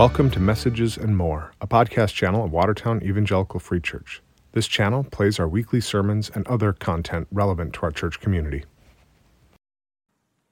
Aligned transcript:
Welcome 0.00 0.30
to 0.30 0.40
Messages 0.40 0.96
and 0.96 1.14
More, 1.14 1.52
a 1.60 1.66
podcast 1.66 2.14
channel 2.14 2.42
of 2.42 2.52
Watertown 2.52 3.02
Evangelical 3.02 3.60
Free 3.60 3.82
Church. 3.82 4.22
This 4.52 4.66
channel 4.66 5.04
plays 5.04 5.38
our 5.38 5.46
weekly 5.46 5.82
sermons 5.82 6.30
and 6.34 6.48
other 6.48 6.72
content 6.72 7.28
relevant 7.30 7.74
to 7.74 7.82
our 7.82 7.90
church 7.90 8.18
community. 8.18 8.64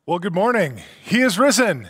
Well, 0.05 0.19
good 0.19 0.34
morning. 0.34 0.82
He 1.03 1.23
is 1.23 1.39
risen. 1.39 1.89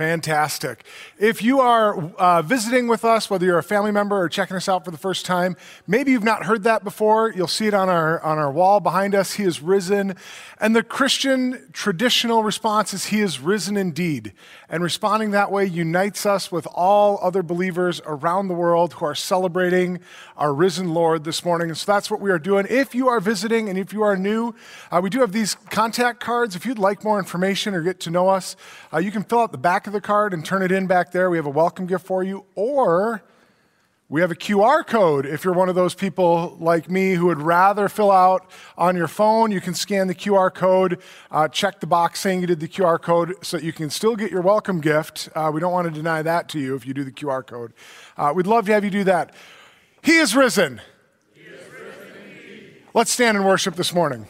Fantastic. 0.00 0.84
If 1.18 1.42
you 1.42 1.60
are 1.60 1.94
uh, 2.16 2.40
visiting 2.40 2.88
with 2.88 3.04
us, 3.04 3.28
whether 3.28 3.44
you're 3.44 3.58
a 3.58 3.62
family 3.62 3.92
member 3.92 4.18
or 4.18 4.30
checking 4.30 4.56
us 4.56 4.66
out 4.66 4.82
for 4.82 4.90
the 4.90 4.96
first 4.96 5.26
time, 5.26 5.58
maybe 5.86 6.10
you've 6.10 6.24
not 6.24 6.46
heard 6.46 6.62
that 6.62 6.82
before. 6.82 7.30
You'll 7.30 7.48
see 7.48 7.66
it 7.66 7.74
on 7.74 7.90
our, 7.90 8.18
on 8.22 8.38
our 8.38 8.50
wall 8.50 8.80
behind 8.80 9.14
us. 9.14 9.34
He 9.34 9.42
is 9.42 9.60
risen. 9.60 10.14
And 10.58 10.74
the 10.74 10.82
Christian 10.82 11.68
traditional 11.74 12.42
response 12.42 12.94
is 12.94 13.06
He 13.06 13.20
is 13.20 13.40
risen 13.40 13.76
indeed. 13.76 14.32
And 14.70 14.82
responding 14.82 15.32
that 15.32 15.52
way 15.52 15.66
unites 15.66 16.24
us 16.24 16.50
with 16.50 16.66
all 16.74 17.18
other 17.20 17.42
believers 17.42 18.00
around 18.06 18.48
the 18.48 18.54
world 18.54 18.94
who 18.94 19.04
are 19.04 19.14
celebrating 19.14 20.00
our 20.38 20.54
risen 20.54 20.94
Lord 20.94 21.24
this 21.24 21.44
morning. 21.44 21.68
And 21.68 21.76
so 21.76 21.92
that's 21.92 22.10
what 22.10 22.22
we 22.22 22.30
are 22.30 22.38
doing. 22.38 22.66
If 22.70 22.94
you 22.94 23.08
are 23.08 23.20
visiting 23.20 23.68
and 23.68 23.78
if 23.78 23.92
you 23.92 24.02
are 24.02 24.16
new, 24.16 24.54
uh, 24.90 25.00
we 25.02 25.10
do 25.10 25.20
have 25.20 25.32
these 25.32 25.56
contact 25.68 26.20
cards. 26.20 26.56
If 26.56 26.64
you'd 26.64 26.78
like 26.78 27.04
more 27.04 27.18
information 27.18 27.74
or 27.74 27.82
get 27.82 28.00
to 28.00 28.10
know 28.10 28.30
us, 28.30 28.56
uh, 28.94 28.98
you 28.98 29.10
can 29.10 29.24
fill 29.24 29.40
out 29.40 29.52
the 29.52 29.58
back 29.58 29.86
of 29.90 30.02
the 30.02 30.06
card 30.06 30.32
and 30.32 30.44
turn 30.44 30.62
it 30.62 30.70
in 30.70 30.86
back 30.86 31.10
there. 31.10 31.28
We 31.30 31.36
have 31.36 31.46
a 31.46 31.50
welcome 31.50 31.86
gift 31.86 32.06
for 32.06 32.22
you. 32.22 32.44
Or 32.54 33.22
we 34.08 34.20
have 34.20 34.30
a 34.30 34.36
QR 34.36 34.86
code. 34.86 35.26
If 35.26 35.44
you're 35.44 35.52
one 35.52 35.68
of 35.68 35.74
those 35.74 35.94
people 35.94 36.56
like 36.60 36.88
me 36.88 37.14
who 37.14 37.26
would 37.26 37.42
rather 37.42 37.88
fill 37.88 38.12
out 38.12 38.48
on 38.78 38.96
your 38.96 39.08
phone, 39.08 39.50
you 39.50 39.60
can 39.60 39.74
scan 39.74 40.06
the 40.06 40.14
QR 40.14 40.54
code, 40.54 41.00
uh, 41.32 41.48
check 41.48 41.80
the 41.80 41.88
box 41.88 42.20
saying 42.20 42.40
you 42.40 42.46
did 42.46 42.60
the 42.60 42.68
QR 42.68 43.00
code 43.00 43.34
so 43.42 43.56
that 43.56 43.64
you 43.64 43.72
can 43.72 43.90
still 43.90 44.14
get 44.14 44.30
your 44.30 44.42
welcome 44.42 44.80
gift. 44.80 45.28
Uh, 45.34 45.50
we 45.52 45.60
don't 45.60 45.72
want 45.72 45.88
to 45.88 45.94
deny 45.94 46.22
that 46.22 46.48
to 46.50 46.60
you 46.60 46.76
if 46.76 46.86
you 46.86 46.94
do 46.94 47.02
the 47.02 47.12
QR 47.12 47.44
code. 47.44 47.72
Uh, 48.16 48.32
we'd 48.34 48.46
love 48.46 48.66
to 48.66 48.72
have 48.72 48.84
you 48.84 48.90
do 48.90 49.04
that. 49.04 49.34
He 50.02 50.18
is 50.18 50.36
risen. 50.36 50.80
He 51.34 51.42
is 51.42 51.60
risen 51.72 52.74
Let's 52.94 53.10
stand 53.10 53.36
and 53.36 53.44
worship 53.44 53.74
this 53.74 53.92
morning. 53.92 54.28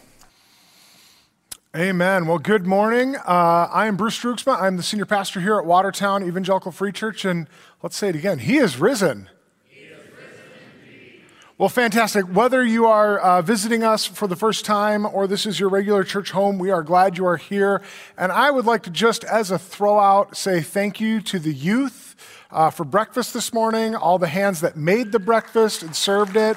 Amen. 1.76 2.26
Well, 2.26 2.40
good 2.40 2.66
morning. 2.66 3.14
Uh, 3.14 3.68
I 3.72 3.86
am 3.86 3.96
Bruce 3.96 4.18
Droogsma. 4.18 4.60
I'm 4.60 4.76
the 4.76 4.82
senior 4.82 5.06
pastor 5.06 5.40
here 5.40 5.56
at 5.56 5.64
Watertown 5.64 6.24
Evangelical 6.24 6.72
Free 6.72 6.90
Church. 6.90 7.24
And 7.24 7.46
let's 7.80 7.96
say 7.96 8.08
it 8.08 8.16
again 8.16 8.40
He 8.40 8.56
is 8.56 8.78
risen. 8.78 9.30
He 9.68 9.82
is 9.82 9.96
risen 10.18 11.22
well, 11.58 11.68
fantastic. 11.68 12.24
Whether 12.24 12.64
you 12.64 12.86
are 12.86 13.20
uh, 13.20 13.42
visiting 13.42 13.84
us 13.84 14.04
for 14.04 14.26
the 14.26 14.34
first 14.34 14.64
time 14.64 15.06
or 15.06 15.28
this 15.28 15.46
is 15.46 15.60
your 15.60 15.68
regular 15.68 16.02
church 16.02 16.32
home, 16.32 16.58
we 16.58 16.72
are 16.72 16.82
glad 16.82 17.16
you 17.16 17.24
are 17.24 17.36
here. 17.36 17.82
And 18.18 18.32
I 18.32 18.50
would 18.50 18.64
like 18.64 18.82
to 18.82 18.90
just, 18.90 19.22
as 19.22 19.52
a 19.52 19.56
throwout, 19.56 20.34
say 20.34 20.62
thank 20.62 21.00
you 21.00 21.20
to 21.20 21.38
the 21.38 21.54
youth 21.54 22.16
uh, 22.50 22.70
for 22.70 22.82
breakfast 22.82 23.32
this 23.32 23.52
morning, 23.52 23.94
all 23.94 24.18
the 24.18 24.26
hands 24.26 24.60
that 24.62 24.76
made 24.76 25.12
the 25.12 25.20
breakfast 25.20 25.84
and 25.84 25.94
served 25.94 26.34
it. 26.34 26.56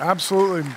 Absolutely. 0.00 0.68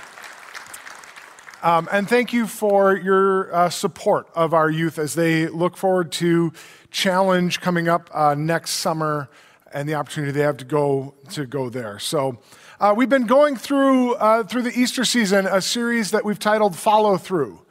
Um, 1.64 1.88
and 1.92 2.10
thank 2.10 2.34
you 2.34 2.48
for 2.48 2.96
your 2.96 3.54
uh, 3.54 3.70
support 3.70 4.28
of 4.34 4.54
our 4.54 4.70
youth 4.70 4.98
as 4.98 5.14
they 5.14 5.48
look 5.48 5.78
forward 5.78 6.12
to 6.14 6.52
challenge 6.90 7.62
coming 7.62 7.88
up 7.88 8.10
uh, 8.14 8.34
next 8.34 8.72
summer 8.72 9.30
and 9.72 9.88
the 9.88 9.94
opportunity 9.94 10.32
they 10.32 10.42
have 10.42 10.58
to 10.58 10.66
go 10.66 11.14
to 11.32 11.46
go 11.46 11.70
there. 11.70 12.00
So. 12.00 12.40
Uh, 12.80 12.96
we've 12.98 13.10
been 13.10 13.28
going 13.28 13.56
through 13.56 14.16
uh, 14.16 14.44
through 14.44 14.64
the 14.64 14.72
Easter 14.72 15.06
season 15.06 15.46
a 15.46 15.62
series 15.62 16.10
that 16.10 16.26
we've 16.26 16.40
titled 16.40 16.76
"Follow 16.76 17.16
Through," 17.16 17.62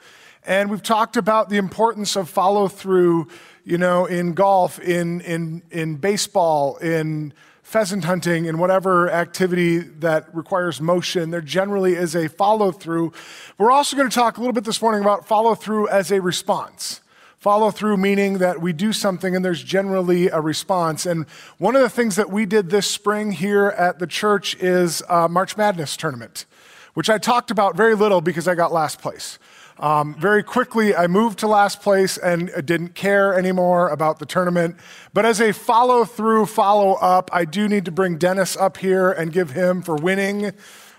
and 0.45 0.71
we've 0.71 0.85
talked 0.85 1.17
about 1.17 1.49
the 1.49 1.57
importance 1.57 2.15
of 2.15 2.31
follow 2.31 2.69
through. 2.69 3.27
You 3.65 3.77
know, 3.77 4.07
in 4.07 4.35
golf, 4.35 4.79
in 4.79 5.21
in 5.23 5.65
in 5.73 5.97
baseball, 5.97 6.77
in 6.77 7.35
pheasant 7.71 8.05
hunting 8.05 8.49
and 8.49 8.59
whatever 8.59 9.09
activity 9.09 9.79
that 9.79 10.27
requires 10.35 10.81
motion, 10.81 11.31
there 11.31 11.41
generally 11.41 11.95
is 11.95 12.17
a 12.17 12.29
follow 12.29 12.73
through. 12.73 13.13
We're 13.59 13.71
also 13.71 13.97
going 13.97 14.11
to 14.11 14.15
talk 14.15 14.39
a 14.39 14.41
little 14.41 14.53
bit 14.53 14.65
this 14.65 14.83
morning 14.83 15.03
about 15.03 15.29
follow 15.29 15.55
through 15.55 15.87
as 15.87 16.11
a 16.11 16.21
response. 16.21 17.01
Follow 17.39 17.71
through 17.71 17.97
meaning 17.97 18.39
that 18.39 18.61
we 18.61 18.73
do 18.73 18.93
something 18.93 19.37
and 19.37 19.45
there's 19.45 19.63
generally 19.63 20.27
a 20.27 20.41
response. 20.41 21.07
And 21.07 21.29
one 21.59 21.77
of 21.77 21.83
the 21.83 21.89
things 21.89 22.17
that 22.17 22.29
we 22.29 22.45
did 22.45 22.71
this 22.71 22.89
spring 22.89 23.31
here 23.31 23.69
at 23.69 24.01
the 24.01 24.07
church 24.09 24.57
is 24.57 25.01
March 25.09 25.57
Madness 25.57 25.97
tournament, 25.97 26.47
which 26.95 27.09
I 27.09 27.19
talked 27.19 27.53
about 27.53 27.77
very 27.77 27.95
little 27.95 28.21
because 28.21 28.49
I 28.49 28.57
got 28.57 28.73
last 28.73 29.01
place. 29.01 29.39
Um, 29.81 30.15
very 30.15 30.43
quickly, 30.43 30.95
I 30.95 31.07
moved 31.07 31.39
to 31.39 31.47
last 31.47 31.81
place 31.81 32.19
and 32.19 32.51
didn't 32.67 32.95
care 32.95 33.37
anymore 33.37 33.89
about 33.89 34.19
the 34.19 34.27
tournament. 34.27 34.77
But 35.15 35.25
as 35.25 35.41
a 35.41 35.53
follow 35.53 36.05
through, 36.05 36.47
follow 36.47 36.95
up, 36.95 37.31
I 37.33 37.47
do 37.47 37.67
need 37.67 37.87
to 37.87 37.91
bring 37.91 38.19
Dennis 38.19 38.59
up 38.59 38.77
here 38.77 39.11
and 39.11 39.33
give 39.33 39.53
him 39.53 39.81
for 39.81 39.97
winning. 39.97 40.53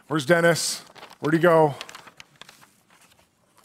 Where's 0.08 0.26
Dennis? 0.26 0.84
Where'd 1.20 1.36
he 1.36 1.40
go? 1.40 1.76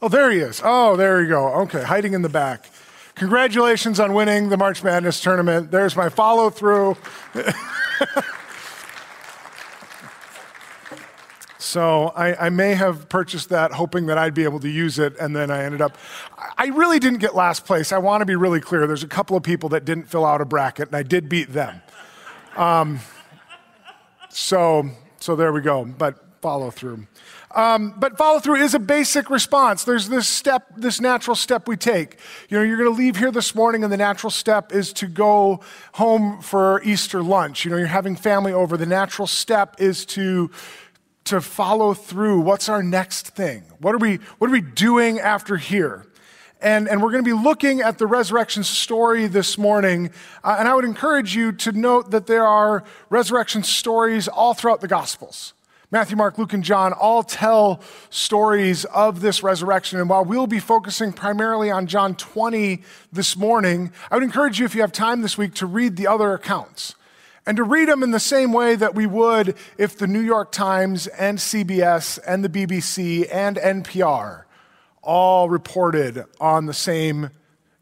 Oh, 0.03 0.09
there 0.09 0.31
he 0.31 0.39
is. 0.39 0.61
Oh, 0.63 0.97
there 0.97 1.23
you 1.23 1.29
go. 1.29 1.49
Okay, 1.63 1.83
hiding 1.83 2.13
in 2.13 2.21
the 2.21 2.29
back. 2.29 2.69
Congratulations 3.15 3.99
on 3.99 4.13
winning 4.13 4.51
the 4.51 4.59
March 4.59 4.85
Madness 4.85 5.23
tournament. 5.23 5.71
There's 5.71 5.97
my 5.97 6.11
follow 6.11 6.51
through. 6.51 6.99
So 11.67 12.13
I, 12.15 12.47
I, 12.47 12.49
may 12.51 12.75
have 12.75 13.09
purchased 13.09 13.49
that 13.49 13.73
hoping 13.73 14.07
that 14.07 14.17
I'd 14.17 14.35
be 14.35 14.45
able 14.45 14.61
to 14.61 14.69
use 14.69 15.01
it, 15.01 15.17
and 15.19 15.35
then 15.35 15.51
I 15.51 15.65
ended 15.65 15.83
up. 15.83 15.99
I 16.57 16.67
really 16.67 17.01
didn't 17.01 17.19
get 17.19 17.35
last 17.35 17.67
place. 17.67 17.91
I 17.91 17.99
want 17.99 18.21
to 18.21 18.25
be 18.25 18.37
really 18.37 18.61
clear. 18.61 18.87
There's 18.87 19.03
a 19.03 19.09
couple 19.09 19.37
of 19.37 19.43
people 19.43 19.71
that 19.71 19.85
didn't 19.85 20.05
fill 20.05 20.25
out 20.25 20.41
a 20.41 20.45
bracket, 20.45 20.87
and 20.87 20.97
I 20.97 21.03
did 21.03 21.29
beat 21.29 21.53
them. 21.53 21.83
Um, 22.57 23.01
so, 24.29 24.89
so 25.19 25.35
there 25.35 25.53
we 25.53 25.61
go. 25.61 25.85
But 25.85 26.25
follow 26.41 26.71
through. 26.71 27.05
Um, 27.57 27.95
but 27.97 28.19
follow 28.19 28.39
through 28.39 28.57
is 28.57 28.75
a 28.75 28.79
basic 28.79 29.31
response. 29.31 29.83
There's 29.83 30.09
this 30.09 30.29
step, 30.29 30.69
this 30.77 31.01
natural 31.01 31.35
step 31.35 31.67
we 31.67 31.77
take. 31.77 32.19
You 32.49 32.59
know, 32.59 32.63
you're 32.63 32.77
going 32.77 32.95
to 32.95 32.97
leave 32.97 33.17
here 33.17 33.33
this 33.33 33.55
morning, 33.55 33.83
and 33.83 33.93
the 33.93 33.97
natural 33.97 34.31
step 34.31 34.73
is 34.73 34.93
to 34.95 35.07
go 35.07 35.61
home 35.95 36.43
for 36.43 36.83
Easter 36.83 37.23
lunch. 37.23 37.65
You 37.65 37.71
know, 37.71 37.79
you're 37.79 37.87
having 37.87 38.15
family 38.15 38.53
over. 38.53 38.77
The 38.77 38.87
natural 38.87 39.27
step 39.27 39.81
is 39.81 40.05
to 40.07 40.51
to 41.27 41.41
follow 41.41 41.95
through. 41.95 42.41
What's 42.41 42.69
our 42.69 42.83
next 42.83 43.29
thing? 43.29 43.63
What 43.81 43.95
are 43.95 43.99
we, 43.99 44.17
what 44.39 44.49
are 44.49 44.53
we 44.53 44.61
doing 44.61 45.21
after 45.21 45.57
here? 45.57 46.07
And, 46.61 46.89
and 46.89 47.03
we're 47.03 47.13
going 47.13 47.23
to 47.23 47.37
be 47.37 47.41
looking 47.41 47.81
at 47.81 47.99
the 47.99 48.07
resurrection 48.07 48.65
story 48.65 49.27
this 49.27 49.59
morning. 49.59 50.11
Uh, 50.43 50.57
and 50.59 50.67
I 50.67 50.75
would 50.75 50.85
encourage 50.85 51.37
you 51.37 51.53
to 51.53 51.73
note 51.73 52.11
that 52.11 52.27
there 52.27 52.47
are 52.47 52.83
resurrection 53.11 53.63
stories 53.63 54.27
all 54.27 54.55
throughout 54.55 54.81
the 54.81 54.89
Gospels. 54.89 55.53
Matthew, 55.93 56.17
Mark, 56.17 56.37
Luke, 56.37 56.53
and 56.53 56.65
John 56.65 56.93
all 56.93 57.23
tell 57.23 57.81
stories 58.11 58.85
of 58.87 59.21
this 59.21 59.45
resurrection. 59.45 60.01
And 60.01 60.11
while 60.11 60.25
we'll 60.25 60.49
be 60.49 60.59
focusing 60.59 61.13
primarily 61.13 61.71
on 61.71 61.87
John 61.87 62.17
20 62.17 62.83
this 63.13 63.37
morning, 63.37 63.93
I 64.11 64.17
would 64.17 64.25
encourage 64.25 64.59
you, 64.59 64.65
if 64.65 64.75
you 64.75 64.81
have 64.81 64.91
time 64.91 65.23
this 65.23 65.39
week, 65.39 65.55
to 65.55 65.67
read 65.67 65.97
the 65.97 66.09
other 66.09 66.33
accounts 66.33 66.96
and 67.47 67.57
to 67.57 67.63
read 67.63 67.89
them 67.89 68.03
in 68.03 68.11
the 68.11 68.21
same 68.21 68.53
way 68.53 68.75
that 68.75 68.95
we 68.95 69.07
would 69.07 69.57
if 69.79 69.97
the 69.97 70.07
New 70.07 70.21
York 70.21 70.51
Times 70.51 71.07
and 71.07 71.39
CBS 71.39 72.19
and 72.27 72.45
the 72.45 72.49
BBC 72.49 73.29
and 73.33 73.57
NPR 73.57 74.45
all 75.03 75.49
reported 75.49 76.25
on 76.41 76.67
the 76.67 76.75
same 76.75 77.31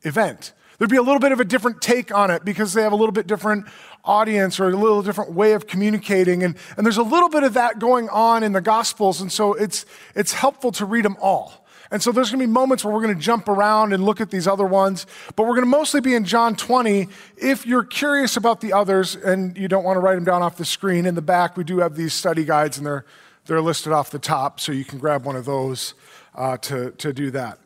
event. 0.02 0.52
There'd 0.78 0.90
be 0.90 0.96
a 0.96 1.02
little 1.02 1.20
bit 1.20 1.32
of 1.32 1.40
a 1.40 1.44
different 1.44 1.80
take 1.80 2.14
on 2.14 2.30
it 2.30 2.44
because 2.44 2.74
they 2.74 2.82
have 2.82 2.92
a 2.92 2.96
little 2.96 3.12
bit 3.12 3.26
different 3.26 3.66
audience 4.04 4.60
or 4.60 4.68
a 4.68 4.76
little 4.76 5.02
different 5.02 5.32
way 5.32 5.52
of 5.52 5.66
communicating. 5.66 6.42
And, 6.42 6.56
and 6.76 6.84
there's 6.84 6.98
a 6.98 7.02
little 7.02 7.30
bit 7.30 7.42
of 7.42 7.54
that 7.54 7.78
going 7.78 8.08
on 8.10 8.42
in 8.42 8.52
the 8.52 8.60
Gospels. 8.60 9.20
And 9.20 9.32
so 9.32 9.54
it's, 9.54 9.86
it's 10.14 10.32
helpful 10.32 10.72
to 10.72 10.84
read 10.84 11.04
them 11.04 11.16
all. 11.20 11.63
And 11.90 12.02
so 12.02 12.12
there's 12.12 12.30
going 12.30 12.40
to 12.40 12.46
be 12.46 12.52
moments 12.52 12.84
where 12.84 12.92
we're 12.92 13.02
going 13.02 13.14
to 13.14 13.20
jump 13.20 13.48
around 13.48 13.92
and 13.92 14.04
look 14.04 14.20
at 14.20 14.30
these 14.30 14.46
other 14.48 14.64
ones, 14.64 15.06
but 15.36 15.44
we're 15.44 15.54
going 15.54 15.64
to 15.64 15.70
mostly 15.70 16.00
be 16.00 16.14
in 16.14 16.24
John 16.24 16.56
20. 16.56 17.08
If 17.36 17.66
you're 17.66 17.84
curious 17.84 18.36
about 18.36 18.60
the 18.60 18.72
others 18.72 19.14
and 19.16 19.56
you 19.56 19.68
don't 19.68 19.84
want 19.84 19.96
to 19.96 20.00
write 20.00 20.14
them 20.14 20.24
down 20.24 20.42
off 20.42 20.56
the 20.56 20.64
screen, 20.64 21.06
in 21.06 21.14
the 21.14 21.22
back 21.22 21.56
we 21.56 21.64
do 21.64 21.78
have 21.78 21.94
these 21.94 22.14
study 22.14 22.44
guides 22.44 22.78
and 22.78 22.86
they're, 22.86 23.04
they're 23.46 23.60
listed 23.60 23.92
off 23.92 24.10
the 24.10 24.18
top, 24.18 24.60
so 24.60 24.72
you 24.72 24.84
can 24.84 24.98
grab 24.98 25.24
one 25.24 25.36
of 25.36 25.44
those 25.44 25.94
uh, 26.34 26.56
to, 26.58 26.92
to 26.92 27.12
do 27.12 27.30
that. 27.30 27.58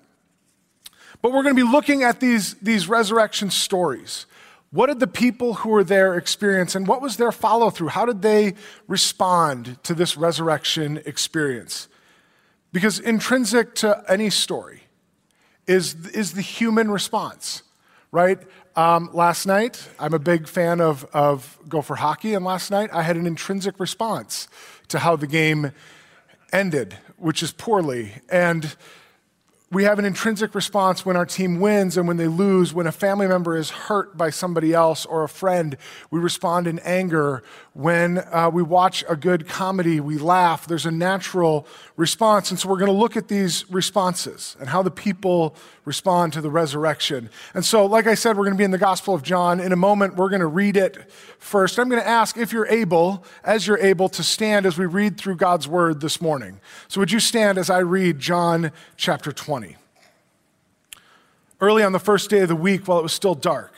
But 1.22 1.32
we're 1.32 1.42
going 1.42 1.56
to 1.56 1.64
be 1.64 1.70
looking 1.70 2.02
at 2.02 2.20
these, 2.20 2.54
these 2.54 2.88
resurrection 2.88 3.50
stories. 3.50 4.26
What 4.70 4.86
did 4.88 5.00
the 5.00 5.06
people 5.06 5.54
who 5.54 5.70
were 5.70 5.84
there 5.84 6.16
experience, 6.16 6.74
and 6.74 6.86
what 6.86 7.00
was 7.00 7.16
their 7.16 7.32
follow 7.32 7.70
through? 7.70 7.88
How 7.88 8.04
did 8.04 8.22
they 8.22 8.54
respond 8.86 9.82
to 9.84 9.94
this 9.94 10.16
resurrection 10.16 11.00
experience? 11.06 11.88
Because 12.72 13.00
intrinsic 13.00 13.74
to 13.76 14.04
any 14.08 14.30
story 14.30 14.82
is, 15.66 15.94
is 16.08 16.32
the 16.32 16.42
human 16.42 16.90
response, 16.90 17.62
right? 18.12 18.38
Um, 18.76 19.10
last 19.12 19.46
night, 19.46 19.88
I'm 19.98 20.14
a 20.14 20.18
big 20.18 20.46
fan 20.46 20.80
of, 20.80 21.04
of 21.12 21.58
Gopher 21.68 21.96
hockey, 21.96 22.34
and 22.34 22.44
last 22.44 22.70
night 22.70 22.90
I 22.92 23.02
had 23.02 23.16
an 23.16 23.26
intrinsic 23.26 23.80
response 23.80 24.48
to 24.88 25.00
how 25.00 25.16
the 25.16 25.26
game 25.26 25.72
ended, 26.52 26.96
which 27.16 27.42
is 27.42 27.52
poorly. 27.52 28.12
And 28.30 28.76
we 29.70 29.84
have 29.84 29.98
an 29.98 30.06
intrinsic 30.06 30.54
response 30.54 31.04
when 31.04 31.14
our 31.14 31.26
team 31.26 31.60
wins 31.60 31.98
and 31.98 32.08
when 32.08 32.16
they 32.16 32.26
lose. 32.26 32.72
When 32.72 32.86
a 32.86 32.92
family 32.92 33.26
member 33.26 33.54
is 33.54 33.68
hurt 33.68 34.16
by 34.16 34.30
somebody 34.30 34.72
else 34.72 35.04
or 35.04 35.24
a 35.24 35.28
friend, 35.28 35.76
we 36.10 36.20
respond 36.20 36.66
in 36.66 36.78
anger. 36.80 37.42
When 37.74 38.18
uh, 38.18 38.50
we 38.50 38.62
watch 38.62 39.04
a 39.10 39.14
good 39.14 39.46
comedy, 39.46 40.00
we 40.00 40.16
laugh. 40.16 40.66
There's 40.66 40.86
a 40.86 40.90
natural 40.90 41.66
response. 41.96 42.50
And 42.50 42.58
so 42.58 42.66
we're 42.66 42.78
going 42.78 42.90
to 42.90 42.96
look 42.96 43.14
at 43.14 43.28
these 43.28 43.70
responses 43.70 44.56
and 44.58 44.70
how 44.70 44.82
the 44.82 44.90
people 44.90 45.54
respond 45.88 46.32
to 46.34 46.40
the 46.40 46.50
resurrection. 46.50 47.30
And 47.54 47.64
so, 47.64 47.86
like 47.86 48.06
I 48.06 48.14
said, 48.14 48.36
we're 48.36 48.44
going 48.44 48.54
to 48.54 48.58
be 48.58 48.64
in 48.64 48.70
the 48.70 48.78
Gospel 48.78 49.14
of 49.14 49.24
John. 49.24 49.58
In 49.58 49.72
a 49.72 49.76
moment, 49.76 50.14
we're 50.14 50.28
going 50.28 50.40
to 50.40 50.46
read 50.46 50.76
it 50.76 51.10
first. 51.38 51.80
I'm 51.80 51.88
going 51.88 52.00
to 52.00 52.06
ask 52.06 52.36
if 52.36 52.52
you're 52.52 52.68
able, 52.68 53.24
as 53.42 53.66
you're 53.66 53.78
able, 53.78 54.08
to 54.10 54.22
stand 54.22 54.66
as 54.66 54.78
we 54.78 54.86
read 54.86 55.18
through 55.18 55.36
God's 55.36 55.66
word 55.66 56.00
this 56.00 56.20
morning. 56.20 56.60
So, 56.86 57.00
would 57.00 57.10
you 57.10 57.18
stand 57.18 57.58
as 57.58 57.70
I 57.70 57.78
read 57.78 58.20
John 58.20 58.70
chapter 58.96 59.32
20? 59.32 59.76
Early 61.60 61.82
on 61.82 61.90
the 61.90 61.98
first 61.98 62.30
day 62.30 62.40
of 62.40 62.48
the 62.48 62.54
week, 62.54 62.86
while 62.86 63.00
it 63.00 63.02
was 63.02 63.12
still 63.12 63.34
dark, 63.34 63.74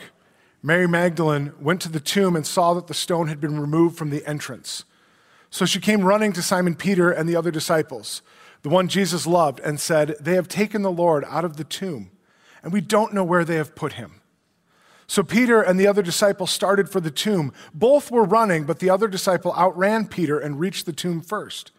Mary 0.62 0.86
Magdalene 0.86 1.52
went 1.58 1.80
to 1.80 1.88
the 1.88 2.00
tomb 2.00 2.36
and 2.36 2.46
saw 2.46 2.74
that 2.74 2.88
the 2.88 2.94
stone 2.94 3.28
had 3.28 3.40
been 3.40 3.58
removed 3.58 3.96
from 3.96 4.10
the 4.10 4.26
entrance. 4.28 4.84
So 5.48 5.64
she 5.64 5.80
came 5.80 6.02
running 6.02 6.32
to 6.34 6.42
Simon 6.42 6.74
Peter 6.74 7.10
and 7.10 7.28
the 7.28 7.36
other 7.36 7.50
disciples, 7.50 8.20
the 8.62 8.68
one 8.68 8.88
Jesus 8.88 9.26
loved, 9.26 9.60
and 9.60 9.80
said, 9.80 10.16
They 10.20 10.34
have 10.34 10.48
taken 10.48 10.82
the 10.82 10.90
Lord 10.90 11.24
out 11.28 11.44
of 11.44 11.56
the 11.56 11.64
tomb, 11.64 12.10
and 12.62 12.72
we 12.72 12.80
don't 12.80 13.14
know 13.14 13.24
where 13.24 13.44
they 13.44 13.56
have 13.56 13.74
put 13.74 13.94
him. 13.94 14.20
So 15.06 15.24
Peter 15.24 15.60
and 15.60 15.80
the 15.80 15.88
other 15.88 16.02
disciple 16.02 16.46
started 16.46 16.88
for 16.88 17.00
the 17.00 17.10
tomb. 17.10 17.52
Both 17.74 18.12
were 18.12 18.22
running, 18.22 18.62
but 18.62 18.78
the 18.78 18.90
other 18.90 19.08
disciple 19.08 19.52
outran 19.56 20.06
Peter 20.06 20.38
and 20.38 20.60
reached 20.60 20.86
the 20.86 20.92
tomb 20.92 21.20
first. 21.20 21.72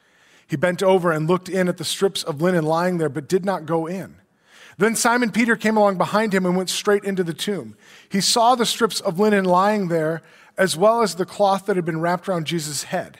He 0.45 0.57
bent 0.57 0.83
over 0.83 1.13
and 1.13 1.29
looked 1.29 1.47
in 1.47 1.69
at 1.69 1.77
the 1.77 1.85
strips 1.85 2.23
of 2.23 2.41
linen 2.41 2.65
lying 2.65 2.97
there, 2.97 3.07
but 3.07 3.29
did 3.29 3.45
not 3.45 3.65
go 3.65 3.87
in. 3.87 4.17
Then 4.77 4.97
Simon 4.97 5.31
Peter 5.31 5.55
came 5.55 5.77
along 5.77 5.97
behind 5.97 6.33
him 6.33 6.45
and 6.45 6.57
went 6.57 6.69
straight 6.69 7.05
into 7.05 7.23
the 7.23 7.33
tomb. 7.33 7.77
He 8.09 8.19
saw 8.19 8.55
the 8.55 8.65
strips 8.65 8.99
of 8.99 9.17
linen 9.17 9.45
lying 9.45 9.87
there, 9.87 10.21
as 10.57 10.75
well 10.75 11.01
as 11.01 11.15
the 11.15 11.25
cloth 11.25 11.67
that 11.67 11.77
had 11.77 11.85
been 11.85 12.01
wrapped 12.01 12.27
around 12.27 12.47
Jesus' 12.47 12.83
head. 12.83 13.19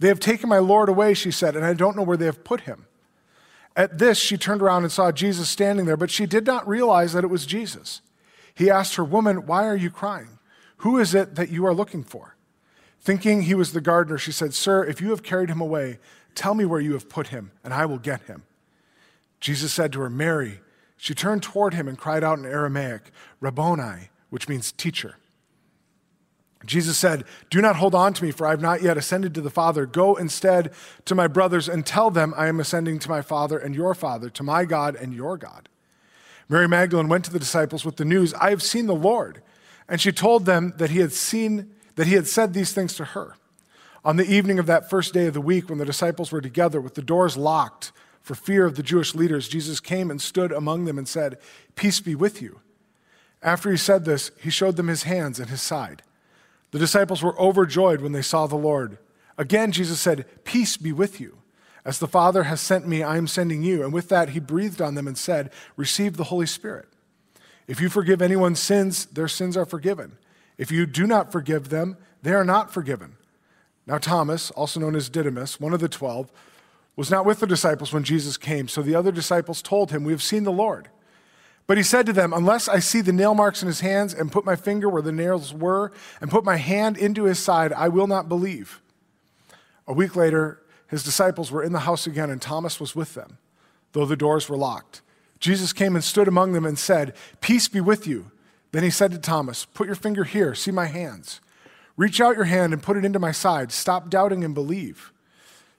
They 0.00 0.08
have 0.08 0.18
taken 0.18 0.48
my 0.48 0.58
Lord 0.58 0.88
away, 0.88 1.14
she 1.14 1.30
said, 1.30 1.54
and 1.54 1.64
I 1.64 1.74
don't 1.74 1.96
know 1.96 2.02
where 2.02 2.16
they 2.16 2.24
have 2.24 2.42
put 2.42 2.62
him. 2.62 2.86
At 3.76 3.98
this, 3.98 4.18
she 4.18 4.36
turned 4.36 4.62
around 4.62 4.82
and 4.82 4.90
saw 4.90 5.12
Jesus 5.12 5.48
standing 5.48 5.84
there, 5.86 5.96
but 5.96 6.10
she 6.10 6.26
did 6.26 6.46
not 6.46 6.66
realize 6.66 7.12
that 7.12 7.22
it 7.22 7.28
was 7.28 7.46
Jesus. 7.46 8.00
He 8.54 8.70
asked 8.70 8.96
her, 8.96 9.04
Woman, 9.04 9.46
why 9.46 9.66
are 9.66 9.76
you 9.76 9.90
crying? 9.90 10.38
Who 10.78 10.98
is 10.98 11.14
it 11.14 11.34
that 11.36 11.50
you 11.50 11.66
are 11.66 11.74
looking 11.74 12.02
for? 12.02 12.34
Thinking 13.00 13.42
he 13.42 13.54
was 13.54 13.72
the 13.72 13.80
gardener, 13.80 14.18
she 14.18 14.32
said, 14.32 14.54
Sir, 14.54 14.84
if 14.84 15.00
you 15.00 15.10
have 15.10 15.22
carried 15.22 15.50
him 15.50 15.60
away, 15.60 15.98
tell 16.34 16.54
me 16.54 16.64
where 16.64 16.80
you 16.80 16.94
have 16.94 17.08
put 17.08 17.28
him, 17.28 17.52
and 17.62 17.72
I 17.72 17.84
will 17.86 17.98
get 17.98 18.22
him. 18.22 18.42
Jesus 19.38 19.72
said 19.72 19.92
to 19.92 20.00
her, 20.00 20.10
Mary. 20.10 20.60
She 20.96 21.14
turned 21.14 21.42
toward 21.42 21.72
him 21.72 21.88
and 21.88 21.96
cried 21.96 22.22
out 22.22 22.38
in 22.38 22.44
Aramaic, 22.44 23.10
Rabboni, 23.40 24.10
which 24.28 24.50
means 24.50 24.72
teacher. 24.72 25.16
Jesus 26.66 26.98
said, 26.98 27.24
Do 27.48 27.62
not 27.62 27.76
hold 27.76 27.94
on 27.94 28.12
to 28.14 28.24
me, 28.24 28.30
for 28.30 28.46
I 28.46 28.50
have 28.50 28.60
not 28.60 28.82
yet 28.82 28.98
ascended 28.98 29.34
to 29.34 29.40
the 29.40 29.50
Father. 29.50 29.86
Go 29.86 30.16
instead 30.16 30.72
to 31.06 31.14
my 31.14 31.26
brothers 31.26 31.68
and 31.68 31.86
tell 31.86 32.10
them 32.10 32.34
I 32.36 32.48
am 32.48 32.60
ascending 32.60 32.98
to 33.00 33.08
my 33.08 33.22
Father 33.22 33.58
and 33.58 33.74
your 33.74 33.94
Father, 33.94 34.28
to 34.30 34.42
my 34.42 34.64
God 34.66 34.94
and 34.94 35.14
your 35.14 35.38
God. 35.38 35.68
Mary 36.48 36.68
Magdalene 36.68 37.08
went 37.08 37.24
to 37.24 37.32
the 37.32 37.38
disciples 37.38 37.84
with 37.84 37.96
the 37.96 38.04
news, 38.04 38.34
I 38.34 38.50
have 38.50 38.62
seen 38.62 38.86
the 38.86 38.94
Lord. 38.94 39.40
And 39.88 40.00
she 40.00 40.12
told 40.12 40.46
them 40.46 40.74
that 40.76 40.90
he 40.90 40.98
had 40.98 41.12
seen 41.12 41.74
that 41.96 42.06
he 42.06 42.14
had 42.14 42.26
said 42.26 42.54
these 42.54 42.72
things 42.72 42.94
to 42.94 43.04
her. 43.04 43.36
On 44.04 44.16
the 44.16 44.24
evening 44.24 44.58
of 44.58 44.66
that 44.66 44.88
first 44.88 45.12
day 45.12 45.26
of 45.26 45.34
the 45.34 45.40
week, 45.40 45.68
when 45.68 45.78
the 45.78 45.84
disciples 45.84 46.32
were 46.32 46.40
together 46.40 46.80
with 46.80 46.94
the 46.94 47.02
doors 47.02 47.36
locked 47.36 47.92
for 48.22 48.34
fear 48.34 48.64
of 48.64 48.76
the 48.76 48.82
Jewish 48.82 49.14
leaders, 49.14 49.48
Jesus 49.48 49.80
came 49.80 50.10
and 50.10 50.20
stood 50.20 50.52
among 50.52 50.84
them 50.84 50.96
and 50.96 51.06
said, 51.06 51.38
Peace 51.74 52.00
be 52.00 52.14
with 52.14 52.40
you. 52.40 52.60
After 53.42 53.70
he 53.70 53.76
said 53.76 54.04
this, 54.04 54.30
he 54.40 54.50
showed 54.50 54.76
them 54.76 54.88
his 54.88 55.02
hands 55.02 55.40
and 55.40 55.50
his 55.50 55.62
side. 55.62 56.02
The 56.70 56.78
disciples 56.78 57.22
were 57.22 57.38
overjoyed 57.40 58.00
when 58.00 58.12
they 58.12 58.22
saw 58.22 58.46
the 58.46 58.56
Lord. 58.56 58.98
Again, 59.36 59.72
Jesus 59.72 60.00
said, 60.00 60.26
Peace 60.44 60.76
be 60.76 60.92
with 60.92 61.20
you. 61.20 61.38
As 61.84 61.98
the 61.98 62.08
Father 62.08 62.44
has 62.44 62.60
sent 62.60 62.86
me, 62.86 63.02
I 63.02 63.16
am 63.16 63.26
sending 63.26 63.62
you. 63.62 63.82
And 63.82 63.92
with 63.92 64.08
that, 64.10 64.30
he 64.30 64.40
breathed 64.40 64.82
on 64.82 64.94
them 64.94 65.08
and 65.08 65.16
said, 65.16 65.50
Receive 65.76 66.16
the 66.16 66.24
Holy 66.24 66.46
Spirit. 66.46 66.88
If 67.66 67.80
you 67.80 67.88
forgive 67.88 68.20
anyone's 68.20 68.60
sins, 68.60 69.06
their 69.06 69.28
sins 69.28 69.56
are 69.56 69.64
forgiven. 69.64 70.18
If 70.58 70.70
you 70.70 70.86
do 70.86 71.06
not 71.06 71.32
forgive 71.32 71.70
them, 71.70 71.96
they 72.22 72.32
are 72.32 72.44
not 72.44 72.72
forgiven. 72.72 73.16
Now, 73.86 73.98
Thomas, 73.98 74.50
also 74.50 74.78
known 74.78 74.94
as 74.94 75.08
Didymus, 75.08 75.58
one 75.58 75.72
of 75.72 75.80
the 75.80 75.88
twelve, 75.88 76.30
was 76.96 77.10
not 77.10 77.24
with 77.24 77.40
the 77.40 77.46
disciples 77.46 77.92
when 77.92 78.04
Jesus 78.04 78.36
came. 78.36 78.68
So 78.68 78.82
the 78.82 78.94
other 78.94 79.10
disciples 79.10 79.62
told 79.62 79.90
him, 79.90 80.04
We 80.04 80.12
have 80.12 80.22
seen 80.22 80.44
the 80.44 80.52
Lord. 80.52 80.90
But 81.70 81.76
he 81.76 81.84
said 81.84 82.04
to 82.06 82.12
them, 82.12 82.32
Unless 82.32 82.66
I 82.66 82.80
see 82.80 83.00
the 83.00 83.12
nail 83.12 83.32
marks 83.32 83.62
in 83.62 83.68
his 83.68 83.78
hands 83.78 84.12
and 84.12 84.32
put 84.32 84.44
my 84.44 84.56
finger 84.56 84.88
where 84.88 85.02
the 85.02 85.12
nails 85.12 85.54
were 85.54 85.92
and 86.20 86.28
put 86.28 86.42
my 86.42 86.56
hand 86.56 86.98
into 86.98 87.26
his 87.26 87.38
side, 87.38 87.72
I 87.72 87.86
will 87.86 88.08
not 88.08 88.28
believe. 88.28 88.82
A 89.86 89.92
week 89.92 90.16
later, 90.16 90.60
his 90.88 91.04
disciples 91.04 91.52
were 91.52 91.62
in 91.62 91.72
the 91.72 91.78
house 91.78 92.08
again, 92.08 92.28
and 92.28 92.42
Thomas 92.42 92.80
was 92.80 92.96
with 92.96 93.14
them, 93.14 93.38
though 93.92 94.04
the 94.04 94.16
doors 94.16 94.48
were 94.48 94.56
locked. 94.56 95.02
Jesus 95.38 95.72
came 95.72 95.94
and 95.94 96.02
stood 96.02 96.26
among 96.26 96.54
them 96.54 96.66
and 96.66 96.76
said, 96.76 97.14
Peace 97.40 97.68
be 97.68 97.80
with 97.80 98.04
you. 98.04 98.32
Then 98.72 98.82
he 98.82 98.90
said 98.90 99.12
to 99.12 99.18
Thomas, 99.18 99.64
Put 99.64 99.86
your 99.86 99.94
finger 99.94 100.24
here, 100.24 100.56
see 100.56 100.72
my 100.72 100.86
hands. 100.86 101.40
Reach 101.96 102.20
out 102.20 102.34
your 102.34 102.46
hand 102.46 102.72
and 102.72 102.82
put 102.82 102.96
it 102.96 103.04
into 103.04 103.20
my 103.20 103.30
side. 103.30 103.70
Stop 103.70 104.10
doubting 104.10 104.42
and 104.42 104.54
believe. 104.54 105.12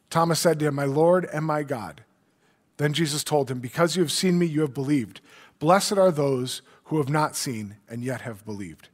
Thomas 0.10 0.40
said 0.40 0.58
to 0.60 0.68
him, 0.68 0.76
My 0.76 0.86
Lord 0.86 1.28
and 1.34 1.44
my 1.44 1.64
God. 1.64 2.06
Then 2.78 2.94
Jesus 2.94 3.26
told 3.26 3.52
him, 3.52 3.60
Because 3.60 3.98
you 3.98 4.02
have 4.02 4.12
seen 4.14 4.40
me, 4.40 4.46
you 4.46 4.62
have 4.62 4.74
believed. 4.74 5.20
Blessed 5.62 5.94
are 5.94 6.12
those 6.12 6.64
who 6.86 6.98
have 6.98 7.08
not 7.08 7.36
seen 7.38 7.78
and 7.88 8.04
yet 8.04 8.22
have 8.22 8.44
believed. 8.46 8.90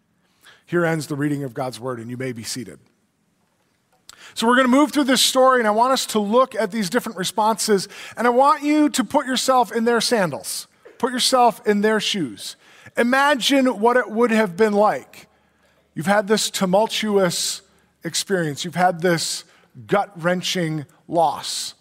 Here 0.65 0.85
ends 0.85 1.07
the 1.07 1.15
reading 1.15 1.43
of 1.43 1.53
God's 1.53 1.79
word, 1.79 1.97
and 1.97 2.11
you 2.11 2.17
may 2.17 2.33
be 2.33 2.43
seated. 2.43 2.77
So, 4.33 4.45
we're 4.45 4.55
going 4.55 4.67
to 4.67 4.71
move 4.71 4.91
through 4.91 5.05
this 5.05 5.21
story, 5.21 5.59
and 5.59 5.67
I 5.67 5.71
want 5.71 5.93
us 5.93 6.05
to 6.07 6.19
look 6.19 6.53
at 6.55 6.69
these 6.69 6.89
different 6.89 7.17
responses, 7.17 7.87
and 8.17 8.27
I 8.27 8.31
want 8.31 8.63
you 8.63 8.89
to 8.89 9.03
put 9.05 9.25
yourself 9.25 9.71
in 9.71 9.85
their 9.85 10.01
sandals, 10.01 10.67
put 10.97 11.13
yourself 11.13 11.65
in 11.65 11.79
their 11.79 12.01
shoes. 12.01 12.57
Imagine 12.97 13.79
what 13.79 13.95
it 13.95 14.11
would 14.11 14.31
have 14.31 14.57
been 14.57 14.73
like. 14.73 15.27
You've 15.95 16.05
had 16.05 16.27
this 16.27 16.51
tumultuous 16.51 17.61
experience, 18.03 18.65
you've 18.65 18.75
had 18.75 19.01
this 19.01 19.45
gut 19.85 20.11
wrenching 20.21 20.85
loss. 21.07 21.75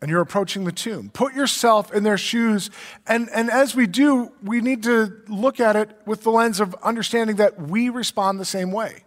And 0.00 0.10
you're 0.10 0.20
approaching 0.20 0.64
the 0.64 0.72
tomb. 0.72 1.10
Put 1.10 1.34
yourself 1.34 1.92
in 1.92 2.02
their 2.02 2.18
shoes. 2.18 2.70
And, 3.06 3.28
and 3.34 3.50
as 3.50 3.74
we 3.74 3.86
do, 3.86 4.30
we 4.42 4.60
need 4.60 4.82
to 4.82 5.22
look 5.28 5.58
at 5.58 5.74
it 5.74 5.90
with 6.04 6.22
the 6.22 6.30
lens 6.30 6.60
of 6.60 6.74
understanding 6.82 7.36
that 7.36 7.60
we 7.60 7.88
respond 7.88 8.38
the 8.38 8.44
same 8.44 8.72
way. 8.72 9.04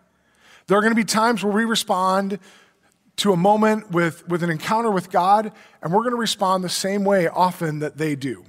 There 0.68 0.78
are 0.78 0.82
going 0.82 0.92
to 0.92 0.96
be 0.96 1.06
times 1.06 1.44
where 1.44 1.54
we 1.54 1.66
respond 1.66 2.40
to 3.18 3.34
a 3.34 3.38
moment 3.38 3.92
with, 3.92 4.28
with 4.28 4.44
an 4.44 4.50
encounter 4.50 4.90
with 4.90 5.12
God, 5.12 5.52
and 5.82 5.94
we're 5.94 6.02
going 6.02 6.12
to 6.12 6.18
respond 6.18 6.64
the 6.64 6.70
same 6.70 7.04
way 7.04 7.28
often 7.28 7.80
that 7.80 7.98
they 7.98 8.16
do. 8.16 8.46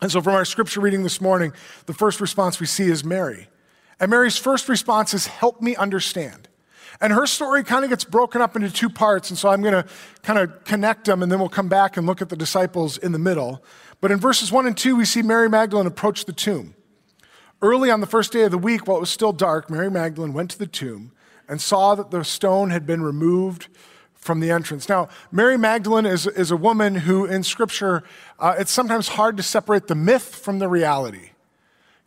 And 0.00 0.12
so, 0.12 0.20
from 0.20 0.34
our 0.34 0.44
scripture 0.44 0.80
reading 0.80 1.02
this 1.02 1.20
morning, 1.20 1.52
the 1.86 1.94
first 1.94 2.20
response 2.20 2.60
we 2.60 2.66
see 2.66 2.88
is 2.88 3.02
Mary. 3.02 3.48
And 3.98 4.10
Mary's 4.10 4.36
first 4.36 4.68
response 4.68 5.12
is, 5.12 5.26
Help 5.26 5.60
me 5.60 5.74
understand. 5.74 6.47
And 7.00 7.12
her 7.12 7.26
story 7.26 7.62
kind 7.62 7.84
of 7.84 7.90
gets 7.90 8.04
broken 8.04 8.40
up 8.40 8.56
into 8.56 8.70
two 8.70 8.88
parts. 8.88 9.30
And 9.30 9.38
so 9.38 9.48
I'm 9.48 9.62
going 9.62 9.74
to 9.74 9.88
kind 10.22 10.38
of 10.38 10.64
connect 10.64 11.04
them 11.04 11.22
and 11.22 11.30
then 11.30 11.38
we'll 11.38 11.48
come 11.48 11.68
back 11.68 11.96
and 11.96 12.06
look 12.06 12.20
at 12.20 12.28
the 12.28 12.36
disciples 12.36 12.98
in 12.98 13.12
the 13.12 13.18
middle. 13.18 13.62
But 14.00 14.10
in 14.10 14.18
verses 14.18 14.50
one 14.50 14.66
and 14.66 14.76
two, 14.76 14.96
we 14.96 15.04
see 15.04 15.22
Mary 15.22 15.48
Magdalene 15.48 15.86
approach 15.86 16.24
the 16.24 16.32
tomb. 16.32 16.74
Early 17.60 17.90
on 17.90 18.00
the 18.00 18.06
first 18.06 18.32
day 18.32 18.42
of 18.42 18.50
the 18.50 18.58
week, 18.58 18.86
while 18.86 18.98
it 18.98 19.00
was 19.00 19.10
still 19.10 19.32
dark, 19.32 19.68
Mary 19.70 19.90
Magdalene 19.90 20.32
went 20.32 20.50
to 20.52 20.58
the 20.58 20.66
tomb 20.66 21.12
and 21.48 21.60
saw 21.60 21.94
that 21.94 22.10
the 22.10 22.24
stone 22.24 22.70
had 22.70 22.86
been 22.86 23.02
removed 23.02 23.68
from 24.14 24.40
the 24.40 24.50
entrance. 24.50 24.88
Now, 24.88 25.08
Mary 25.32 25.56
Magdalene 25.56 26.06
is, 26.06 26.26
is 26.26 26.50
a 26.50 26.56
woman 26.56 26.94
who, 26.94 27.24
in 27.24 27.42
Scripture, 27.42 28.02
uh, 28.38 28.54
it's 28.58 28.70
sometimes 28.70 29.08
hard 29.08 29.36
to 29.38 29.42
separate 29.42 29.86
the 29.86 29.94
myth 29.94 30.34
from 30.34 30.58
the 30.58 30.68
reality. 30.68 31.27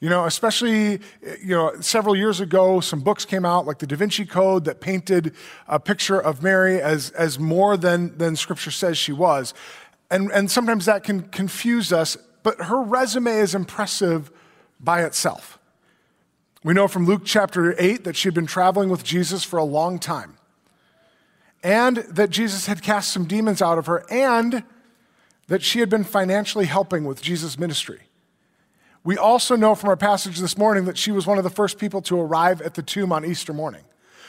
You 0.02 0.10
know, 0.10 0.26
especially, 0.26 1.00
you 1.42 1.56
know, 1.56 1.80
several 1.80 2.16
years 2.16 2.42
ago, 2.42 2.82
some 2.82 3.00
books 3.00 3.24
came 3.24 3.46
out 3.46 3.66
like 3.66 3.78
the 3.78 3.88
Da 3.88 3.96
Vinci 3.96 4.26
Code 4.26 4.66
that 4.66 4.82
painted 4.82 5.34
a 5.68 5.80
picture 5.80 6.20
of 6.20 6.44
Mary 6.44 6.82
as, 6.82 7.12
as 7.12 7.40
more 7.40 7.78
than, 7.78 8.18
than 8.18 8.36
Scripture 8.36 8.72
says 8.72 8.98
she 8.98 9.14
was. 9.14 9.54
And, 10.10 10.30
and 10.32 10.52
sometimes 10.52 10.86
that 10.86 11.04
can 11.06 11.22
confuse 11.22 11.94
us 11.94 12.18
but 12.44 12.62
her 12.62 12.82
resume 12.82 13.32
is 13.32 13.56
impressive 13.56 14.32
by 14.80 15.04
itself. 15.04 15.60
We 16.64 16.74
know 16.74 16.88
from 16.88 17.06
Luke 17.06 17.22
chapter 17.26 17.76
8 17.80 18.04
that 18.04 18.16
she 18.16 18.28
had 18.28 18.34
been 18.34 18.46
traveling 18.46 18.90
with 18.90 19.04
Jesus 19.04 19.44
for 19.44 19.58
a 19.58 19.64
long 19.64 20.00
time, 20.00 20.38
and 21.64 21.98
that 21.98 22.30
Jesus 22.30 22.66
had 22.66 22.82
cast 22.82 23.12
some 23.12 23.26
demons 23.26 23.62
out 23.62 23.78
of 23.78 23.86
her, 23.88 24.04
and 24.10 24.64
that 25.48 25.62
she 25.62 25.80
had 25.80 25.90
been 25.90 26.04
financially 26.04 26.66
helping 26.66 27.04
with 27.04 27.22
Jesus' 27.22 27.60
ministry. 27.60 28.02
We 29.04 29.18
also 29.18 29.56
know 29.56 29.74
from 29.74 29.90
our 29.90 29.98
passage 29.98 30.40
this 30.40 30.58
morning 30.58 30.86
that 30.86 30.98
she 30.98 31.12
was 31.12 31.26
one 31.26 31.38
of 31.38 31.44
the 31.44 31.50
first 31.50 31.80
people 31.80 32.02
to 32.04 32.20
arrive 32.20 32.62
at 32.62 32.76
the 32.76 32.84
tomb 32.84 33.12
on 33.12 33.26
Easter 33.26 33.54
morning. 33.54 33.84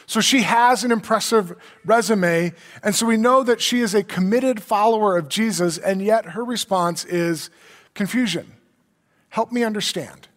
So 0.06 0.20
she 0.20 0.42
has 0.42 0.82
an 0.82 0.90
impressive 0.90 1.54
resume, 1.84 2.52
and 2.82 2.94
so 2.94 3.06
we 3.06 3.16
know 3.16 3.42
that 3.42 3.60
she 3.60 3.80
is 3.80 3.94
a 3.94 4.02
committed 4.02 4.62
follower 4.62 5.16
of 5.16 5.28
Jesus, 5.28 5.78
and 5.78 6.02
yet 6.02 6.26
her 6.26 6.44
response 6.44 7.04
is 7.04 7.50
confusion. 7.94 8.52
Help 9.28 9.52
me 9.52 9.62
understand. 9.62 10.28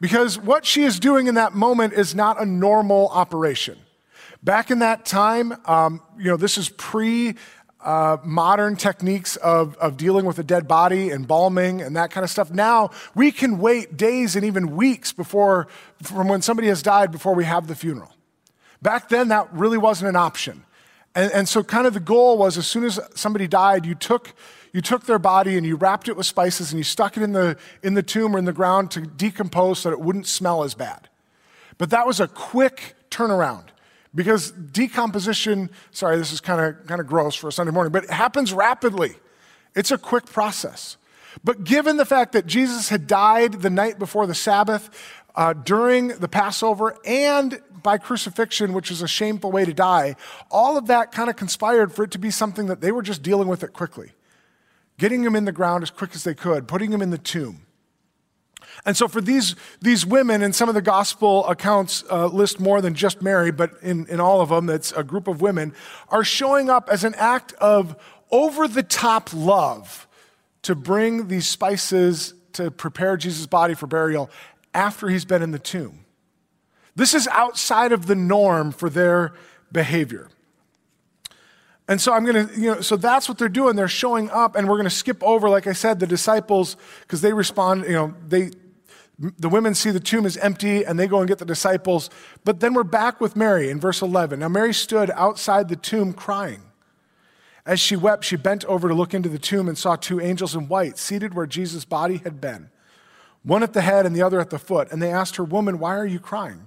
Because 0.00 0.38
what 0.38 0.66
she 0.66 0.82
is 0.82 0.98
doing 0.98 1.28
in 1.28 1.36
that 1.36 1.54
moment 1.54 1.92
is 1.92 2.14
not 2.14 2.40
a 2.40 2.44
normal 2.44 3.08
operation. 3.08 3.78
Back 4.42 4.72
in 4.72 4.80
that 4.80 5.04
time, 5.04 5.54
um, 5.66 6.02
you 6.18 6.24
know, 6.24 6.36
this 6.36 6.58
is 6.58 6.68
pre 6.70 7.36
uh, 7.82 8.16
modern 8.24 8.76
techniques 8.76 9.36
of, 9.36 9.76
of 9.76 9.96
dealing 9.96 10.24
with 10.24 10.38
a 10.38 10.42
dead 10.42 10.68
body, 10.68 11.10
embalming, 11.10 11.82
and 11.82 11.96
that 11.96 12.10
kind 12.10 12.24
of 12.24 12.30
stuff. 12.30 12.50
Now 12.50 12.90
we 13.14 13.32
can 13.32 13.58
wait 13.58 13.96
days 13.96 14.36
and 14.36 14.44
even 14.44 14.76
weeks 14.76 15.12
before, 15.12 15.68
from 16.02 16.28
when 16.28 16.42
somebody 16.42 16.68
has 16.68 16.82
died 16.82 17.10
before 17.10 17.34
we 17.34 17.44
have 17.44 17.66
the 17.66 17.74
funeral. 17.74 18.14
Back 18.80 19.08
then, 19.08 19.28
that 19.28 19.52
really 19.52 19.78
wasn't 19.78 20.08
an 20.08 20.16
option. 20.16 20.64
And, 21.14 21.30
and 21.32 21.48
so, 21.48 21.62
kind 21.62 21.86
of 21.86 21.94
the 21.94 22.00
goal 22.00 22.38
was 22.38 22.56
as 22.56 22.66
soon 22.66 22.84
as 22.84 22.98
somebody 23.14 23.46
died, 23.46 23.84
you 23.84 23.94
took 23.94 24.34
you 24.72 24.80
took 24.80 25.04
their 25.04 25.18
body 25.18 25.56
and 25.56 25.66
you 25.66 25.76
wrapped 25.76 26.08
it 26.08 26.16
with 26.16 26.26
spices 26.26 26.72
and 26.72 26.78
you 26.78 26.84
stuck 26.84 27.16
it 27.16 27.22
in 27.22 27.32
the, 27.32 27.58
in 27.82 27.92
the 27.94 28.02
tomb 28.02 28.34
or 28.34 28.38
in 28.38 28.46
the 28.46 28.54
ground 28.54 28.90
to 28.92 29.02
decompose 29.02 29.80
so 29.80 29.90
that 29.90 29.96
it 29.96 30.00
wouldn't 30.00 30.26
smell 30.26 30.64
as 30.64 30.74
bad. 30.74 31.10
But 31.76 31.90
that 31.90 32.06
was 32.06 32.20
a 32.20 32.26
quick 32.28 32.94
turnaround 33.10 33.64
because 34.14 34.50
decomposition, 34.52 35.70
sorry, 35.90 36.16
this 36.16 36.32
is 36.32 36.40
kind 36.40 36.60
of 36.60 36.86
kind 36.86 37.00
of 37.00 37.06
gross 37.06 37.34
for 37.34 37.48
a 37.48 37.52
Sunday 37.52 37.72
morning, 37.72 37.92
but 37.92 38.04
it 38.04 38.10
happens 38.10 38.52
rapidly. 38.52 39.16
It's 39.74 39.90
a 39.90 39.98
quick 39.98 40.26
process. 40.26 40.96
But 41.42 41.64
given 41.64 41.96
the 41.96 42.04
fact 42.04 42.32
that 42.32 42.46
Jesus 42.46 42.90
had 42.90 43.06
died 43.06 43.62
the 43.62 43.70
night 43.70 43.98
before 43.98 44.26
the 44.26 44.34
Sabbath, 44.34 44.90
uh, 45.34 45.54
during 45.54 46.08
the 46.08 46.28
Passover, 46.28 46.98
and 47.06 47.58
by 47.82 47.96
crucifixion, 47.96 48.74
which 48.74 48.90
is 48.90 49.00
a 49.00 49.08
shameful 49.08 49.50
way 49.50 49.64
to 49.64 49.72
die, 49.72 50.14
all 50.50 50.76
of 50.76 50.88
that 50.88 51.10
kind 51.10 51.30
of 51.30 51.36
conspired 51.36 51.92
for 51.92 52.04
it 52.04 52.10
to 52.10 52.18
be 52.18 52.30
something 52.30 52.66
that 52.66 52.82
they 52.82 52.92
were 52.92 53.02
just 53.02 53.22
dealing 53.22 53.48
with 53.48 53.62
it 53.62 53.72
quickly 53.72 54.12
getting 54.98 55.24
him 55.24 55.34
in 55.34 55.44
the 55.44 55.52
ground 55.52 55.82
as 55.82 55.90
quick 55.90 56.14
as 56.14 56.22
they 56.22 56.34
could, 56.34 56.68
putting 56.68 56.92
him 56.92 57.02
in 57.02 57.10
the 57.10 57.18
tomb. 57.18 57.66
And 58.84 58.96
so, 58.96 59.06
for 59.08 59.20
these, 59.20 59.54
these 59.80 60.04
women, 60.04 60.42
and 60.42 60.54
some 60.54 60.68
of 60.68 60.74
the 60.74 60.82
gospel 60.82 61.46
accounts 61.46 62.04
uh, 62.10 62.26
list 62.26 62.58
more 62.58 62.80
than 62.80 62.94
just 62.94 63.22
Mary, 63.22 63.52
but 63.52 63.72
in, 63.82 64.06
in 64.06 64.20
all 64.20 64.40
of 64.40 64.48
them, 64.48 64.68
it's 64.68 64.92
a 64.92 65.04
group 65.04 65.28
of 65.28 65.40
women, 65.40 65.72
are 66.08 66.24
showing 66.24 66.68
up 66.68 66.88
as 66.90 67.04
an 67.04 67.14
act 67.16 67.52
of 67.54 67.96
over 68.30 68.66
the 68.66 68.82
top 68.82 69.30
love 69.32 70.08
to 70.62 70.74
bring 70.74 71.28
these 71.28 71.46
spices 71.46 72.34
to 72.54 72.70
prepare 72.70 73.16
Jesus' 73.16 73.46
body 73.46 73.74
for 73.74 73.86
burial 73.86 74.30
after 74.74 75.08
he's 75.08 75.24
been 75.24 75.42
in 75.42 75.50
the 75.50 75.58
tomb. 75.58 76.04
This 76.94 77.14
is 77.14 77.26
outside 77.28 77.92
of 77.92 78.06
the 78.06 78.14
norm 78.14 78.72
for 78.72 78.90
their 78.90 79.34
behavior. 79.70 80.28
And 81.88 82.00
so 82.00 82.12
I'm 82.12 82.24
going 82.24 82.48
to, 82.48 82.60
you 82.60 82.74
know, 82.74 82.80
so 82.80 82.96
that's 82.96 83.28
what 83.28 83.38
they're 83.38 83.48
doing. 83.48 83.76
They're 83.76 83.88
showing 83.88 84.30
up, 84.30 84.56
and 84.56 84.68
we're 84.68 84.76
going 84.76 84.84
to 84.84 84.90
skip 84.90 85.22
over, 85.22 85.48
like 85.48 85.66
I 85.66 85.72
said, 85.72 86.00
the 86.00 86.06
disciples, 86.06 86.76
because 87.02 87.20
they 87.20 87.32
respond, 87.32 87.84
you 87.84 87.92
know, 87.92 88.14
they, 88.28 88.50
the 89.18 89.48
women 89.48 89.74
see 89.74 89.90
the 89.90 90.00
tomb 90.00 90.26
is 90.26 90.36
empty 90.38 90.84
and 90.84 90.98
they 90.98 91.06
go 91.06 91.18
and 91.18 91.28
get 91.28 91.38
the 91.38 91.44
disciples. 91.44 92.10
But 92.44 92.60
then 92.60 92.74
we're 92.74 92.82
back 92.82 93.20
with 93.20 93.36
Mary 93.36 93.70
in 93.70 93.78
verse 93.78 94.02
11. 94.02 94.40
Now, 94.40 94.48
Mary 94.48 94.74
stood 94.74 95.10
outside 95.10 95.68
the 95.68 95.76
tomb 95.76 96.12
crying. 96.12 96.62
As 97.64 97.78
she 97.78 97.94
wept, 97.94 98.24
she 98.24 98.36
bent 98.36 98.64
over 98.64 98.88
to 98.88 98.94
look 98.94 99.14
into 99.14 99.28
the 99.28 99.38
tomb 99.38 99.68
and 99.68 99.78
saw 99.78 99.94
two 99.94 100.20
angels 100.20 100.56
in 100.56 100.66
white 100.66 100.98
seated 100.98 101.34
where 101.34 101.46
Jesus' 101.46 101.84
body 101.84 102.16
had 102.18 102.40
been, 102.40 102.70
one 103.44 103.62
at 103.62 103.72
the 103.72 103.82
head 103.82 104.04
and 104.04 104.16
the 104.16 104.22
other 104.22 104.40
at 104.40 104.50
the 104.50 104.58
foot. 104.58 104.90
And 104.90 105.00
they 105.00 105.12
asked 105.12 105.36
her, 105.36 105.44
Woman, 105.44 105.78
why 105.78 105.96
are 105.96 106.06
you 106.06 106.18
crying? 106.18 106.66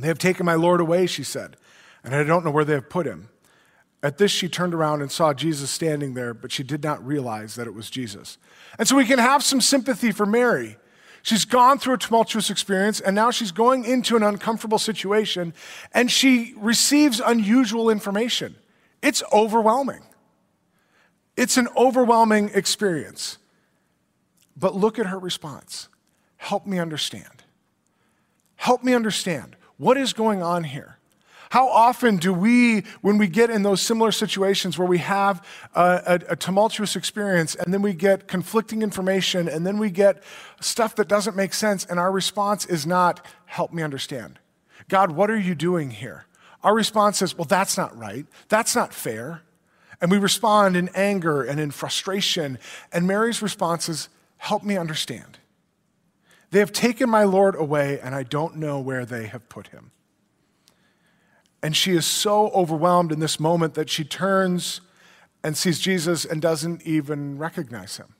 They 0.00 0.08
have 0.08 0.18
taken 0.18 0.44
my 0.44 0.54
Lord 0.54 0.80
away, 0.80 1.06
she 1.06 1.22
said, 1.22 1.56
and 2.02 2.14
I 2.14 2.24
don't 2.24 2.44
know 2.44 2.50
where 2.50 2.64
they 2.64 2.74
have 2.74 2.90
put 2.90 3.06
him. 3.06 3.28
At 4.02 4.18
this, 4.18 4.30
she 4.30 4.48
turned 4.48 4.74
around 4.74 5.00
and 5.00 5.10
saw 5.10 5.32
Jesus 5.32 5.70
standing 5.70 6.14
there, 6.14 6.34
but 6.34 6.52
she 6.52 6.62
did 6.62 6.82
not 6.82 7.04
realize 7.06 7.54
that 7.54 7.66
it 7.66 7.74
was 7.74 7.88
Jesus. 7.88 8.36
And 8.78 8.86
so 8.86 8.96
we 8.96 9.06
can 9.06 9.18
have 9.18 9.42
some 9.42 9.60
sympathy 9.60 10.12
for 10.12 10.26
Mary. 10.26 10.76
She's 11.24 11.46
gone 11.46 11.78
through 11.78 11.94
a 11.94 11.98
tumultuous 11.98 12.50
experience, 12.50 13.00
and 13.00 13.16
now 13.16 13.30
she's 13.30 13.50
going 13.50 13.86
into 13.86 14.14
an 14.14 14.22
uncomfortable 14.22 14.78
situation, 14.78 15.54
and 15.92 16.10
she 16.10 16.52
receives 16.58 17.18
unusual 17.18 17.88
information. 17.88 18.56
It's 19.00 19.22
overwhelming. 19.32 20.02
It's 21.34 21.56
an 21.56 21.68
overwhelming 21.78 22.50
experience. 22.52 23.38
But 24.54 24.74
look 24.74 24.98
at 24.98 25.06
her 25.06 25.18
response. 25.18 25.88
Help 26.36 26.66
me 26.66 26.78
understand. 26.78 27.42
Help 28.56 28.84
me 28.84 28.92
understand. 28.92 29.56
What 29.78 29.96
is 29.96 30.12
going 30.12 30.42
on 30.42 30.64
here? 30.64 30.93
How 31.54 31.68
often 31.68 32.16
do 32.16 32.34
we, 32.34 32.80
when 33.00 33.16
we 33.16 33.28
get 33.28 33.48
in 33.48 33.62
those 33.62 33.80
similar 33.80 34.10
situations 34.10 34.76
where 34.76 34.88
we 34.88 34.98
have 34.98 35.40
a, 35.72 36.02
a, 36.04 36.32
a, 36.32 36.34
tumultuous 36.34 36.96
experience 36.96 37.54
and 37.54 37.72
then 37.72 37.80
we 37.80 37.94
get 37.94 38.26
conflicting 38.26 38.82
information 38.82 39.46
and 39.46 39.64
then 39.64 39.78
we 39.78 39.88
get 39.88 40.24
stuff 40.60 40.96
that 40.96 41.06
doesn't 41.06 41.36
make 41.36 41.54
sense, 41.54 41.84
and 41.84 42.00
our 42.00 42.10
response 42.10 42.66
is 42.66 42.88
not, 42.88 43.24
help 43.44 43.72
me 43.72 43.84
understand? 43.84 44.40
God, 44.88 45.12
what 45.12 45.30
are 45.30 45.38
you 45.38 45.54
doing 45.54 45.92
here? 45.92 46.26
Our 46.64 46.74
response 46.74 47.22
is, 47.22 47.38
well, 47.38 47.44
that's 47.44 47.78
not 47.78 47.96
right. 47.96 48.26
That's 48.48 48.74
not 48.74 48.92
fair. 48.92 49.42
And 50.00 50.10
we 50.10 50.18
respond 50.18 50.76
in 50.76 50.90
anger 50.92 51.44
and 51.44 51.60
in 51.60 51.70
frustration. 51.70 52.58
And 52.90 53.06
Mary's 53.06 53.40
response 53.40 53.88
is, 53.88 54.08
help 54.38 54.64
me 54.64 54.76
understand. 54.76 55.38
They 56.50 56.58
have 56.58 56.72
taken 56.72 57.08
my 57.08 57.22
Lord 57.22 57.54
away, 57.54 58.00
and 58.00 58.12
I 58.12 58.24
don't 58.24 58.56
know 58.56 58.80
where 58.80 59.06
they 59.06 59.28
have 59.28 59.48
put 59.48 59.68
him. 59.68 59.92
And 61.64 61.74
she 61.74 61.92
is 61.92 62.04
so 62.04 62.50
overwhelmed 62.50 63.10
in 63.10 63.20
this 63.20 63.40
moment 63.40 63.72
that 63.72 63.88
she 63.88 64.04
turns 64.04 64.82
and 65.42 65.56
sees 65.56 65.80
Jesus 65.80 66.26
and 66.26 66.42
doesn't 66.42 66.82
even 66.82 67.38
recognize 67.38 67.96
him. 67.96 68.14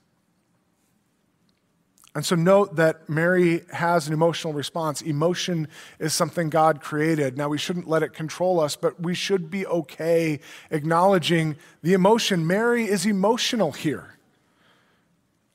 And 2.15 2.25
so, 2.25 2.35
note 2.35 2.75
that 2.77 3.07
Mary 3.07 3.61
has 3.71 4.07
an 4.07 4.13
emotional 4.13 4.51
response. 4.51 5.03
Emotion 5.03 5.67
is 5.99 6.11
something 6.11 6.49
God 6.49 6.81
created. 6.81 7.37
Now, 7.37 7.47
we 7.47 7.59
shouldn't 7.59 7.87
let 7.87 8.01
it 8.01 8.13
control 8.13 8.59
us, 8.59 8.75
but 8.75 8.99
we 8.99 9.13
should 9.13 9.51
be 9.51 9.67
okay 9.67 10.39
acknowledging 10.71 11.55
the 11.83 11.93
emotion. 11.93 12.47
Mary 12.47 12.85
is 12.85 13.05
emotional 13.05 13.73
here. 13.73 14.15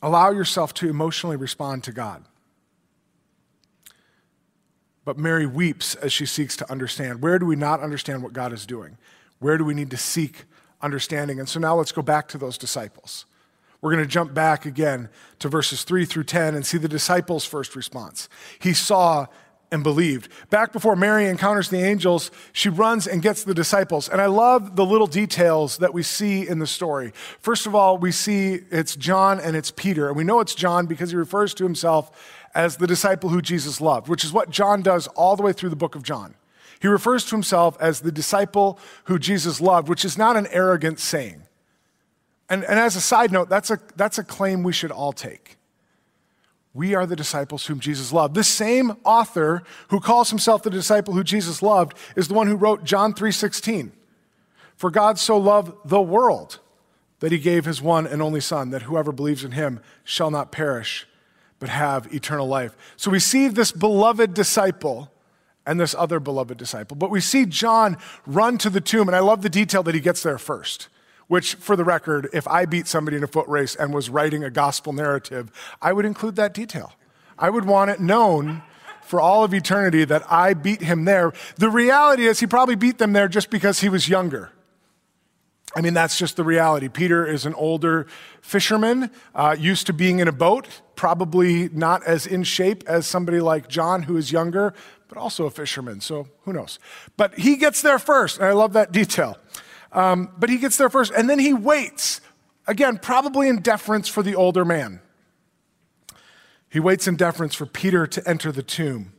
Allow 0.00 0.30
yourself 0.30 0.74
to 0.74 0.88
emotionally 0.88 1.36
respond 1.36 1.82
to 1.84 1.92
God. 1.92 2.24
But 5.04 5.18
Mary 5.18 5.46
weeps 5.46 5.94
as 5.96 6.12
she 6.12 6.26
seeks 6.26 6.56
to 6.58 6.70
understand. 6.70 7.22
Where 7.22 7.38
do 7.38 7.46
we 7.46 7.56
not 7.56 7.80
understand 7.80 8.22
what 8.22 8.32
God 8.32 8.52
is 8.52 8.66
doing? 8.66 8.98
Where 9.38 9.56
do 9.56 9.64
we 9.64 9.74
need 9.74 9.90
to 9.90 9.96
seek 9.96 10.44
understanding? 10.82 11.38
And 11.38 11.48
so 11.48 11.58
now 11.58 11.74
let's 11.76 11.92
go 11.92 12.02
back 12.02 12.28
to 12.28 12.38
those 12.38 12.58
disciples. 12.58 13.24
We're 13.80 13.92
going 13.92 14.04
to 14.04 14.10
jump 14.10 14.34
back 14.34 14.66
again 14.66 15.08
to 15.38 15.48
verses 15.48 15.84
3 15.84 16.04
through 16.04 16.24
10 16.24 16.54
and 16.54 16.66
see 16.66 16.76
the 16.76 16.88
disciples' 16.88 17.46
first 17.46 17.74
response. 17.74 18.28
He 18.58 18.74
saw 18.74 19.26
and 19.72 19.82
believed. 19.82 20.28
Back 20.50 20.72
before 20.72 20.96
Mary 20.96 21.26
encounters 21.28 21.70
the 21.70 21.82
angels, 21.82 22.30
she 22.52 22.68
runs 22.68 23.06
and 23.06 23.22
gets 23.22 23.44
the 23.44 23.54
disciples. 23.54 24.08
And 24.08 24.20
I 24.20 24.26
love 24.26 24.76
the 24.76 24.84
little 24.84 25.06
details 25.06 25.78
that 25.78 25.94
we 25.94 26.02
see 26.02 26.46
in 26.46 26.58
the 26.58 26.66
story. 26.66 27.12
First 27.38 27.66
of 27.66 27.74
all, 27.74 27.96
we 27.96 28.10
see 28.12 28.60
it's 28.70 28.96
John 28.96 29.38
and 29.38 29.56
it's 29.56 29.70
Peter. 29.70 30.08
And 30.08 30.16
we 30.16 30.24
know 30.24 30.40
it's 30.40 30.54
John 30.54 30.86
because 30.86 31.10
he 31.10 31.16
refers 31.16 31.54
to 31.54 31.64
himself 31.64 32.10
as 32.54 32.76
the 32.76 32.86
disciple 32.86 33.30
who 33.30 33.42
Jesus 33.42 33.80
loved, 33.80 34.08
which 34.08 34.24
is 34.24 34.32
what 34.32 34.50
John 34.50 34.82
does 34.82 35.06
all 35.08 35.36
the 35.36 35.42
way 35.42 35.52
through 35.52 35.70
the 35.70 35.76
book 35.76 35.94
of 35.94 36.02
John. 36.02 36.34
He 36.80 36.88
refers 36.88 37.24
to 37.26 37.30
himself 37.32 37.76
as 37.80 38.00
the 38.00 38.12
disciple 38.12 38.78
who 39.04 39.18
Jesus 39.18 39.60
loved, 39.60 39.88
which 39.88 40.04
is 40.04 40.16
not 40.16 40.36
an 40.36 40.46
arrogant 40.50 40.98
saying. 40.98 41.42
And, 42.48 42.64
and 42.64 42.78
as 42.78 42.96
a 42.96 43.00
side 43.00 43.30
note, 43.30 43.48
that's 43.48 43.70
a, 43.70 43.78
that's 43.96 44.18
a 44.18 44.24
claim 44.24 44.62
we 44.62 44.72
should 44.72 44.90
all 44.90 45.12
take. 45.12 45.58
We 46.72 46.94
are 46.94 47.06
the 47.06 47.16
disciples 47.16 47.66
whom 47.66 47.80
Jesus 47.80 48.12
loved. 48.12 48.34
This 48.34 48.48
same 48.48 48.96
author 49.04 49.62
who 49.88 50.00
calls 50.00 50.30
himself 50.30 50.62
the 50.62 50.70
disciple 50.70 51.14
who 51.14 51.24
Jesus 51.24 51.62
loved 51.62 51.96
is 52.16 52.28
the 52.28 52.34
one 52.34 52.46
who 52.46 52.56
wrote 52.56 52.84
John 52.84 53.12
3:16. 53.12 53.92
For 54.76 54.90
God 54.90 55.18
so 55.18 55.36
loved 55.36 55.72
the 55.84 56.00
world 56.00 56.60
that 57.18 57.32
he 57.32 57.38
gave 57.38 57.64
his 57.64 57.82
one 57.82 58.06
and 58.06 58.22
only 58.22 58.40
son 58.40 58.70
that 58.70 58.82
whoever 58.82 59.12
believes 59.12 59.44
in 59.44 59.52
him 59.52 59.80
shall 60.04 60.30
not 60.30 60.52
perish 60.52 61.06
but 61.60 61.68
have 61.68 62.12
eternal 62.12 62.48
life. 62.48 62.76
So 62.96 63.10
we 63.10 63.20
see 63.20 63.46
this 63.46 63.70
beloved 63.70 64.34
disciple 64.34 65.12
and 65.66 65.78
this 65.78 65.94
other 65.94 66.18
beloved 66.18 66.58
disciple. 66.58 66.96
But 66.96 67.10
we 67.10 67.20
see 67.20 67.46
John 67.46 67.96
run 68.26 68.58
to 68.58 68.70
the 68.70 68.80
tomb, 68.80 69.08
and 69.08 69.14
I 69.14 69.20
love 69.20 69.42
the 69.42 69.50
detail 69.50 69.82
that 69.84 69.94
he 69.94 70.00
gets 70.00 70.22
there 70.22 70.38
first. 70.38 70.88
which, 71.30 71.54
for 71.54 71.76
the 71.76 71.84
record, 71.84 72.28
if 72.32 72.48
I 72.48 72.64
beat 72.64 72.88
somebody 72.88 73.16
in 73.16 73.22
a 73.22 73.28
foot 73.28 73.46
race 73.46 73.76
and 73.76 73.94
was 73.94 74.10
writing 74.10 74.42
a 74.42 74.50
gospel 74.50 74.92
narrative, 74.92 75.52
I 75.80 75.92
would 75.92 76.04
include 76.04 76.34
that 76.34 76.52
detail. 76.52 76.94
I 77.38 77.50
would 77.50 77.66
want 77.66 77.92
it 77.92 78.00
known 78.00 78.62
for 79.02 79.20
all 79.20 79.44
of 79.44 79.54
eternity 79.54 80.04
that 80.04 80.24
I 80.28 80.54
beat 80.54 80.80
him 80.80 81.04
there. 81.04 81.32
The 81.54 81.70
reality 81.70 82.26
is, 82.26 82.40
he 82.40 82.48
probably 82.48 82.74
beat 82.74 82.98
them 82.98 83.12
there 83.12 83.28
just 83.28 83.48
because 83.48 83.78
he 83.78 83.88
was 83.88 84.08
younger. 84.08 84.50
I 85.74 85.80
mean, 85.82 85.94
that's 85.94 86.18
just 86.18 86.36
the 86.36 86.42
reality. 86.42 86.88
Peter 86.88 87.24
is 87.24 87.46
an 87.46 87.54
older 87.54 88.06
fisherman, 88.42 89.10
uh, 89.34 89.54
used 89.58 89.86
to 89.86 89.92
being 89.92 90.18
in 90.18 90.26
a 90.26 90.32
boat, 90.32 90.66
probably 90.96 91.68
not 91.68 92.02
as 92.04 92.26
in 92.26 92.42
shape 92.42 92.82
as 92.88 93.06
somebody 93.06 93.40
like 93.40 93.68
John, 93.68 94.02
who 94.02 94.16
is 94.16 94.32
younger, 94.32 94.74
but 95.08 95.16
also 95.16 95.46
a 95.46 95.50
fisherman. 95.50 96.00
So 96.00 96.26
who 96.42 96.52
knows? 96.52 96.80
But 97.16 97.38
he 97.38 97.56
gets 97.56 97.82
there 97.82 98.00
first, 98.00 98.38
and 98.38 98.46
I 98.46 98.52
love 98.52 98.72
that 98.72 98.90
detail. 98.90 99.38
Um, 99.92 100.30
but 100.38 100.50
he 100.50 100.58
gets 100.58 100.76
there 100.76 100.90
first, 100.90 101.12
and 101.12 101.30
then 101.30 101.38
he 101.38 101.54
waits, 101.54 102.20
again, 102.66 102.98
probably 102.98 103.48
in 103.48 103.60
deference 103.60 104.08
for 104.08 104.22
the 104.22 104.34
older 104.34 104.64
man. 104.64 105.00
He 106.68 106.80
waits 106.80 107.06
in 107.06 107.16
deference 107.16 107.54
for 107.54 107.66
Peter 107.66 108.06
to 108.06 108.28
enter 108.28 108.50
the 108.52 108.62
tomb. 108.62 109.12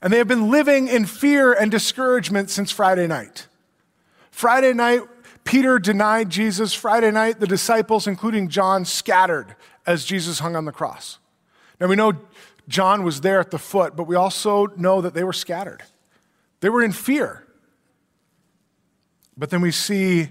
And 0.00 0.12
they 0.12 0.18
have 0.18 0.28
been 0.28 0.50
living 0.50 0.86
in 0.86 1.06
fear 1.06 1.52
and 1.52 1.70
discouragement 1.70 2.50
since 2.50 2.70
Friday 2.70 3.08
night. 3.08 3.48
Friday 4.30 4.72
night, 4.72 5.02
Peter 5.48 5.78
denied 5.78 6.28
Jesus. 6.28 6.74
Friday 6.74 7.10
night, 7.10 7.40
the 7.40 7.46
disciples, 7.46 8.06
including 8.06 8.50
John, 8.50 8.84
scattered 8.84 9.56
as 9.86 10.04
Jesus 10.04 10.40
hung 10.40 10.54
on 10.54 10.66
the 10.66 10.72
cross. 10.72 11.18
Now 11.80 11.86
we 11.86 11.96
know 11.96 12.12
John 12.68 13.02
was 13.02 13.22
there 13.22 13.40
at 13.40 13.50
the 13.50 13.58
foot, 13.58 13.96
but 13.96 14.04
we 14.04 14.14
also 14.14 14.66
know 14.76 15.00
that 15.00 15.14
they 15.14 15.24
were 15.24 15.32
scattered. 15.32 15.82
They 16.60 16.68
were 16.68 16.82
in 16.82 16.92
fear. 16.92 17.46
But 19.38 19.48
then 19.48 19.62
we 19.62 19.70
see 19.70 20.28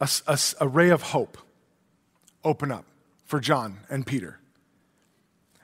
a, 0.00 0.08
a, 0.28 0.38
a, 0.60 0.68
ray 0.68 0.90
of 0.90 1.02
hope 1.02 1.36
open 2.44 2.70
up 2.70 2.84
for 3.24 3.40
John 3.40 3.80
and 3.90 4.06
Peter. 4.06 4.38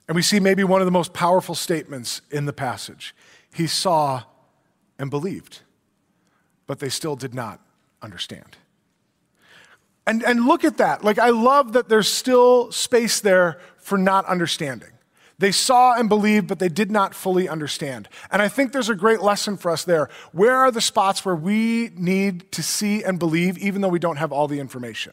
And 0.09 0.17
we 0.17 0.23
see 0.23 0.41
maybe 0.41 0.65
one 0.65 0.81
of 0.81 0.87
the 0.89 0.91
most 0.91 1.13
powerful 1.13 1.55
statements 1.55 2.21
in 2.33 2.47
the 2.47 2.53
passage. 2.53 3.15
He 3.55 3.69
saw 3.69 4.25
and 4.99 5.09
believed, 5.09 5.61
but 6.67 6.81
they 6.81 6.89
still 6.89 7.15
did 7.15 7.33
not 7.33 7.61
understand. 8.03 8.57
And, 10.07 10.23
and 10.23 10.47
look 10.47 10.65
at 10.65 10.79
that. 10.79 11.05
Like, 11.05 11.19
I 11.19 11.31
love 11.31 11.75
that 11.75 11.89
there's 11.89 12.09
still 12.09 12.73
space 12.73 13.21
there 13.21 13.61
for 13.77 13.99
not 13.99 14.25
understanding. 14.25 14.89
They 15.39 15.53
saw 15.53 15.95
and 15.95 16.09
believed, 16.09 16.49
but 16.49 16.59
they 16.59 16.69
did 16.69 16.91
not 16.91 17.15
fully 17.15 17.49
understand. 17.49 18.09
And 18.31 18.43
I 18.43 18.49
think 18.49 18.73
there's 18.73 18.89
a 18.89 18.95
great 18.95 19.21
lesson 19.21 19.57
for 19.57 19.71
us 19.71 19.85
there. 19.85 20.09
Where 20.33 20.57
are 20.57 20.71
the 20.71 20.81
spots 20.81 21.25
where 21.25 21.37
we 21.37 21.91
need 21.95 22.51
to 22.53 22.63
see 22.63 23.05
and 23.05 23.19
believe, 23.19 23.57
even 23.59 23.83
though 23.83 23.89
we 23.89 24.01
don't 24.01 24.17
have 24.17 24.33
all 24.33 24.49
the 24.49 24.59
information? 24.59 25.13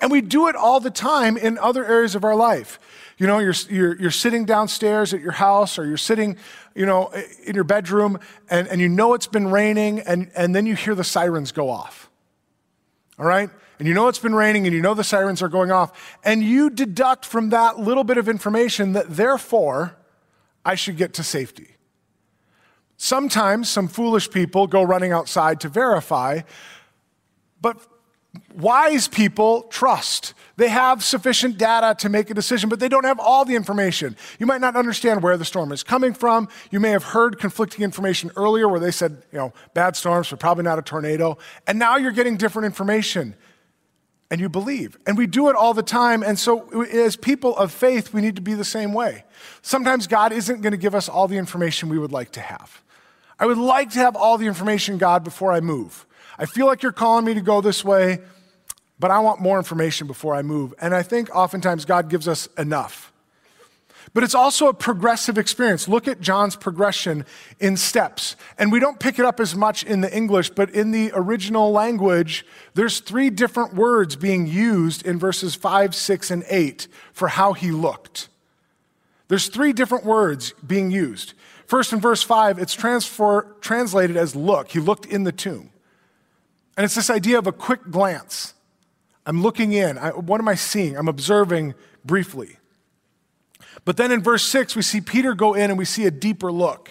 And 0.00 0.10
we 0.10 0.20
do 0.20 0.48
it 0.48 0.54
all 0.54 0.80
the 0.80 0.90
time 0.90 1.36
in 1.36 1.58
other 1.58 1.84
areas 1.84 2.14
of 2.14 2.24
our 2.24 2.36
life. 2.36 2.78
You 3.18 3.26
know, 3.26 3.38
you're, 3.38 3.54
you're, 3.70 4.00
you're 4.00 4.10
sitting 4.10 4.44
downstairs 4.44 5.14
at 5.14 5.20
your 5.20 5.32
house 5.32 5.78
or 5.78 5.86
you're 5.86 5.96
sitting, 5.96 6.36
you 6.74 6.86
know, 6.86 7.10
in 7.44 7.54
your 7.54 7.64
bedroom 7.64 8.18
and, 8.50 8.68
and 8.68 8.80
you 8.80 8.88
know 8.88 9.14
it's 9.14 9.26
been 9.26 9.50
raining 9.50 10.00
and, 10.00 10.30
and 10.36 10.54
then 10.54 10.66
you 10.66 10.74
hear 10.76 10.94
the 10.94 11.04
sirens 11.04 11.52
go 11.52 11.70
off. 11.70 12.05
All 13.18 13.26
right? 13.26 13.50
and 13.78 13.86
you 13.86 13.94
know 13.94 14.08
it's 14.08 14.18
been 14.18 14.34
raining 14.34 14.66
and 14.66 14.74
you 14.74 14.80
know 14.80 14.94
the 14.94 15.04
sirens 15.04 15.42
are 15.42 15.48
going 15.48 15.70
off, 15.70 16.18
and 16.24 16.42
you 16.42 16.70
deduct 16.70 17.24
from 17.24 17.50
that 17.50 17.78
little 17.78 18.04
bit 18.04 18.18
of 18.18 18.28
information 18.28 18.92
that 18.92 19.16
therefore 19.16 19.96
I 20.64 20.74
should 20.74 20.96
get 20.96 21.14
to 21.14 21.22
safety. 21.22 21.76
Sometimes 22.96 23.68
some 23.68 23.88
foolish 23.88 24.30
people 24.30 24.66
go 24.66 24.82
running 24.82 25.12
outside 25.12 25.60
to 25.60 25.68
verify, 25.68 26.40
but 27.60 27.78
wise 28.54 29.08
people 29.08 29.62
trust. 29.64 30.34
They 30.56 30.68
have 30.68 31.04
sufficient 31.04 31.58
data 31.58 31.94
to 32.00 32.08
make 32.08 32.30
a 32.30 32.34
decision, 32.34 32.68
but 32.68 32.80
they 32.80 32.88
don't 32.88 33.04
have 33.04 33.20
all 33.20 33.44
the 33.44 33.54
information. 33.54 34.16
You 34.38 34.46
might 34.46 34.60
not 34.60 34.74
understand 34.74 35.22
where 35.22 35.36
the 35.36 35.44
storm 35.44 35.70
is 35.70 35.82
coming 35.82 36.14
from. 36.14 36.48
You 36.70 36.80
may 36.80 36.90
have 36.90 37.04
heard 37.04 37.38
conflicting 37.38 37.84
information 37.84 38.30
earlier 38.36 38.68
where 38.68 38.80
they 38.80 38.90
said, 38.90 39.22
you 39.32 39.38
know, 39.38 39.52
bad 39.74 39.96
storms, 39.96 40.30
but 40.30 40.40
probably 40.40 40.64
not 40.64 40.78
a 40.78 40.82
tornado. 40.82 41.36
And 41.66 41.78
now 41.78 41.96
you're 41.96 42.12
getting 42.12 42.36
different 42.36 42.66
information 42.66 43.34
and 44.30 44.40
you 44.40 44.48
believe. 44.48 44.96
And 45.06 45.16
we 45.16 45.26
do 45.26 45.48
it 45.48 45.56
all 45.56 45.74
the 45.74 45.82
time. 45.82 46.22
And 46.22 46.38
so, 46.38 46.68
as 46.84 47.16
people 47.16 47.56
of 47.56 47.70
faith, 47.70 48.12
we 48.12 48.20
need 48.20 48.36
to 48.36 48.42
be 48.42 48.54
the 48.54 48.64
same 48.64 48.92
way. 48.92 49.24
Sometimes 49.62 50.06
God 50.06 50.32
isn't 50.32 50.62
going 50.62 50.72
to 50.72 50.78
give 50.78 50.94
us 50.94 51.08
all 51.08 51.28
the 51.28 51.36
information 51.36 51.88
we 51.88 51.98
would 51.98 52.12
like 52.12 52.32
to 52.32 52.40
have. 52.40 52.82
I 53.38 53.46
would 53.46 53.58
like 53.58 53.90
to 53.90 53.98
have 53.98 54.16
all 54.16 54.38
the 54.38 54.46
information, 54.46 54.98
God, 54.98 55.22
before 55.22 55.52
I 55.52 55.60
move. 55.60 56.05
I 56.38 56.46
feel 56.46 56.66
like 56.66 56.82
you're 56.82 56.92
calling 56.92 57.24
me 57.24 57.34
to 57.34 57.40
go 57.40 57.60
this 57.60 57.84
way, 57.84 58.20
but 58.98 59.10
I 59.10 59.18
want 59.20 59.40
more 59.40 59.58
information 59.58 60.06
before 60.06 60.34
I 60.34 60.42
move. 60.42 60.74
And 60.80 60.94
I 60.94 61.02
think 61.02 61.34
oftentimes 61.34 61.84
God 61.84 62.08
gives 62.08 62.28
us 62.28 62.48
enough. 62.58 63.12
But 64.14 64.22
it's 64.22 64.34
also 64.34 64.68
a 64.68 64.74
progressive 64.74 65.36
experience. 65.36 65.88
Look 65.88 66.08
at 66.08 66.20
John's 66.20 66.56
progression 66.56 67.26
in 67.60 67.76
steps. 67.76 68.36
And 68.58 68.72
we 68.72 68.80
don't 68.80 68.98
pick 68.98 69.18
it 69.18 69.24
up 69.24 69.40
as 69.40 69.54
much 69.54 69.84
in 69.84 70.00
the 70.00 70.14
English, 70.14 70.50
but 70.50 70.70
in 70.70 70.90
the 70.90 71.10
original 71.14 71.72
language, 71.72 72.46
there's 72.74 73.00
three 73.00 73.30
different 73.30 73.74
words 73.74 74.16
being 74.16 74.46
used 74.46 75.04
in 75.04 75.18
verses 75.18 75.54
5, 75.54 75.94
6, 75.94 76.30
and 76.30 76.44
8 76.48 76.88
for 77.12 77.28
how 77.28 77.52
he 77.52 77.70
looked. 77.70 78.28
There's 79.28 79.48
three 79.48 79.72
different 79.72 80.04
words 80.04 80.54
being 80.66 80.90
used. 80.90 81.34
First, 81.66 81.92
in 81.92 82.00
verse 82.00 82.22
5, 82.22 82.58
it's 82.58 82.74
transfer, 82.74 83.56
translated 83.60 84.16
as 84.16 84.36
look. 84.36 84.68
He 84.68 84.78
looked 84.78 85.04
in 85.04 85.24
the 85.24 85.32
tomb. 85.32 85.70
And 86.76 86.84
it's 86.84 86.94
this 86.94 87.10
idea 87.10 87.38
of 87.38 87.46
a 87.46 87.52
quick 87.52 87.90
glance. 87.90 88.54
I'm 89.24 89.42
looking 89.42 89.72
in. 89.72 89.98
I, 89.98 90.10
what 90.10 90.40
am 90.40 90.48
I 90.48 90.54
seeing? 90.54 90.96
I'm 90.96 91.08
observing 91.08 91.74
briefly. 92.04 92.58
But 93.84 93.96
then 93.96 94.12
in 94.12 94.22
verse 94.22 94.44
6, 94.44 94.76
we 94.76 94.82
see 94.82 95.00
Peter 95.00 95.34
go 95.34 95.54
in 95.54 95.70
and 95.70 95.78
we 95.78 95.84
see 95.84 96.06
a 96.06 96.10
deeper 96.10 96.52
look. 96.52 96.90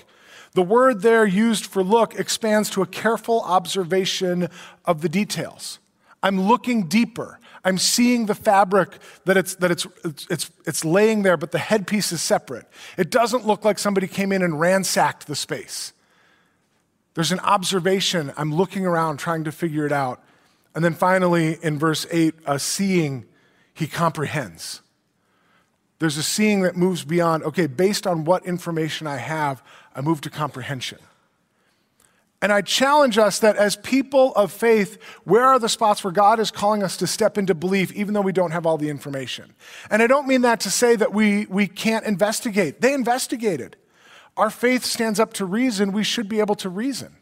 The 0.53 0.63
word 0.63 1.01
there 1.01 1.25
used 1.25 1.65
for 1.65 1.83
look 1.83 2.15
expands 2.15 2.69
to 2.71 2.81
a 2.81 2.85
careful 2.85 3.41
observation 3.41 4.49
of 4.85 5.01
the 5.01 5.09
details. 5.09 5.79
I'm 6.23 6.41
looking 6.41 6.87
deeper. 6.87 7.39
I'm 7.63 7.77
seeing 7.77 8.27
the 8.27 8.35
fabric 8.35 8.97
that 9.25 9.37
it's, 9.37 9.55
that 9.55 9.71
it's, 9.71 9.85
it's, 10.03 10.27
it's, 10.29 10.51
it's 10.65 10.85
laying 10.85 11.23
there, 11.23 11.35
but 11.35 11.51
the 11.51 11.59
headpiece 11.59 12.11
is 12.11 12.21
separate. 12.21 12.65
It 12.97 13.09
doesn't 13.09 13.45
look 13.45 13.65
like 13.65 13.79
somebody 13.79 14.07
came 14.07 14.31
in 14.31 14.41
and 14.41 14.59
ransacked 14.59 15.27
the 15.27 15.35
space. 15.35 15.93
There's 17.15 17.31
an 17.31 17.39
observation. 17.39 18.31
I'm 18.37 18.53
looking 18.53 18.85
around 18.85 19.17
trying 19.17 19.45
to 19.45 19.51
figure 19.51 19.85
it 19.85 19.91
out. 19.91 20.21
And 20.75 20.83
then 20.83 20.93
finally, 20.93 21.57
in 21.63 21.79
verse 21.79 22.05
8, 22.11 22.35
a 22.45 22.59
seeing, 22.59 23.25
he 23.73 23.87
comprehends. 23.87 24.81
There's 25.99 26.17
a 26.17 26.23
seeing 26.23 26.61
that 26.61 26.75
moves 26.75 27.05
beyond, 27.05 27.43
okay, 27.43 27.67
based 27.67 28.05
on 28.05 28.25
what 28.25 28.45
information 28.45 29.07
I 29.07 29.15
have, 29.15 29.63
I 29.95 30.01
move 30.01 30.19
to 30.21 30.29
comprehension. 30.29 30.99
And 32.41 32.51
I 32.51 32.61
challenge 32.61 33.17
us 33.17 33.39
that 33.39 33.55
as 33.55 33.77
people 33.77 34.33
of 34.35 34.51
faith, 34.51 35.01
where 35.23 35.45
are 35.45 35.57
the 35.57 35.69
spots 35.69 36.03
where 36.03 36.11
God 36.11 36.39
is 36.41 36.51
calling 36.51 36.83
us 36.83 36.97
to 36.97 37.07
step 37.07 37.37
into 37.37 37.55
belief, 37.55 37.93
even 37.93 38.13
though 38.13 38.21
we 38.21 38.33
don't 38.33 38.51
have 38.51 38.65
all 38.65 38.77
the 38.77 38.89
information? 38.89 39.55
And 39.89 40.03
I 40.03 40.07
don't 40.07 40.27
mean 40.27 40.41
that 40.41 40.59
to 40.59 40.69
say 40.69 40.97
that 40.97 41.13
we, 41.13 41.45
we 41.45 41.65
can't 41.65 42.05
investigate. 42.05 42.81
They 42.81 42.93
investigated. 42.93 43.77
Our 44.37 44.49
faith 44.49 44.83
stands 44.83 45.19
up 45.19 45.33
to 45.33 45.45
reason. 45.45 45.91
We 45.91 46.03
should 46.03 46.27
be 46.27 46.39
able 46.39 46.55
to 46.55 46.69
reason. 46.69 47.15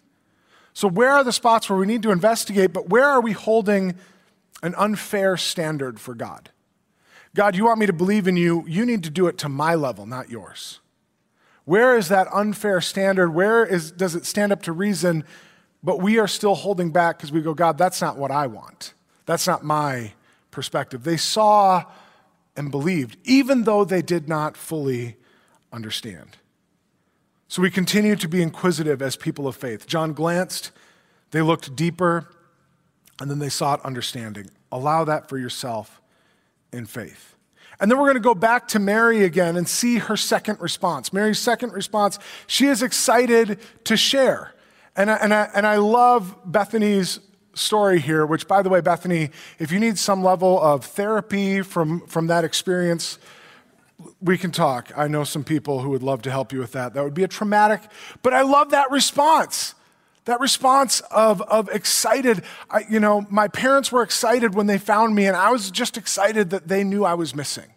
So, 0.73 0.88
where 0.88 1.12
are 1.12 1.23
the 1.23 1.32
spots 1.32 1.69
where 1.69 1.78
we 1.78 1.86
need 1.86 2.02
to 2.04 2.12
investigate, 2.12 2.73
but 2.73 2.89
where 2.89 3.06
are 3.06 3.21
we 3.21 3.32
holding 3.32 3.95
an 4.63 4.73
unfair 4.76 5.38
standard 5.38 5.99
for 5.99 6.15
God? 6.15 6.49
God, 7.36 7.56
you 7.56 7.65
want 7.65 7.80
me 7.80 7.86
to 7.86 7.93
believe 7.93 8.28
in 8.28 8.38
you, 8.38 8.63
you 8.67 8.86
need 8.86 9.04
to 9.04 9.10
do 9.10 9.28
it 9.28 9.38
to 9.39 9.49
my 9.49 9.76
level, 9.76 10.06
not 10.06 10.30
yours. 10.30 10.80
Where 11.65 11.97
is 11.97 12.10
that 12.10 12.28
unfair 12.34 12.82
standard? 12.82 13.32
Where 13.32 13.65
is, 13.65 13.91
does 13.91 14.15
it 14.15 14.26
stand 14.26 14.52
up 14.52 14.63
to 14.63 14.71
reason, 14.71 15.23
but 15.84 16.02
we 16.02 16.19
are 16.19 16.28
still 16.28 16.56
holding 16.56 16.91
back 16.91 17.17
because 17.17 17.32
we 17.32 17.41
go, 17.41 17.54
God, 17.54 17.78
that's 17.78 18.02
not 18.02 18.17
what 18.17 18.32
I 18.32 18.47
want. 18.47 18.93
That's 19.26 19.47
not 19.47 19.63
my 19.63 20.13
perspective. 20.52 21.04
They 21.04 21.17
saw 21.17 21.84
and 22.56 22.69
believed, 22.69 23.17
even 23.23 23.63
though 23.63 23.84
they 23.84 24.02
did 24.02 24.28
not 24.28 24.58
fully 24.58 25.17
understand. 25.71 26.38
So 27.53 27.61
we 27.61 27.69
continue 27.69 28.15
to 28.15 28.27
be 28.27 28.41
inquisitive 28.41 28.99
as 29.03 29.15
people 29.15 29.47
of 29.47 29.55
faith. 29.55 29.85
John 29.85 30.13
glanced, 30.13 30.71
they 31.29 31.43
looked 31.43 31.75
deeper, 31.75 32.27
and 33.21 33.29
then 33.29 33.37
they 33.37 33.49
sought 33.49 33.79
understanding. 33.85 34.49
Allow 34.71 35.03
that 35.03 35.29
for 35.29 35.37
yourself 35.37 36.01
in 36.71 36.87
faith. 36.87 37.35
And 37.79 37.91
then 37.91 37.99
we're 37.99 38.05
going 38.05 38.15
to 38.15 38.21
go 38.21 38.33
back 38.33 38.69
to 38.69 38.79
Mary 38.79 39.23
again 39.23 39.55
and 39.55 39.69
see 39.69 39.99
her 39.99 40.17
second 40.17 40.61
response. 40.61 41.13
Mary's 41.13 41.37
second 41.37 41.73
response, 41.73 42.17
she 42.47 42.65
is 42.65 42.81
excited 42.81 43.59
to 43.83 43.95
share. 43.95 44.55
And 44.95 45.11
I, 45.11 45.15
and 45.17 45.31
I, 45.31 45.49
and 45.53 45.67
I 45.67 45.75
love 45.75 46.35
Bethany's 46.43 47.19
story 47.53 47.99
here, 47.99 48.25
which, 48.25 48.47
by 48.47 48.63
the 48.63 48.69
way, 48.69 48.81
Bethany, 48.81 49.29
if 49.59 49.71
you 49.71 49.79
need 49.79 49.99
some 49.99 50.23
level 50.23 50.59
of 50.59 50.85
therapy 50.85 51.61
from, 51.61 52.07
from 52.07 52.25
that 52.25 52.45
experience, 52.45 53.19
we 54.21 54.37
can 54.37 54.51
talk. 54.51 54.91
I 54.95 55.07
know 55.07 55.23
some 55.23 55.43
people 55.43 55.81
who 55.81 55.89
would 55.89 56.03
love 56.03 56.21
to 56.23 56.31
help 56.31 56.53
you 56.53 56.59
with 56.59 56.71
that. 56.73 56.93
That 56.93 57.03
would 57.03 57.13
be 57.13 57.23
a 57.23 57.27
traumatic, 57.27 57.81
but 58.21 58.33
I 58.33 58.41
love 58.41 58.71
that 58.71 58.91
response. 58.91 59.75
That 60.25 60.39
response 60.39 61.01
of, 61.11 61.41
of 61.41 61.67
excited, 61.69 62.43
I, 62.69 62.85
you 62.89 62.99
know, 62.99 63.25
my 63.29 63.49
parents 63.49 63.91
were 63.91 64.03
excited 64.03 64.55
when 64.55 64.67
they 64.67 64.77
found 64.77 65.15
me, 65.15 65.25
and 65.25 65.35
I 65.35 65.51
was 65.51 65.69
just 65.69 65.97
excited 65.97 66.51
that 66.51 66.67
they 66.67 66.83
knew 66.83 67.03
I 67.03 67.13
was 67.13 67.35
missing. 67.35 67.73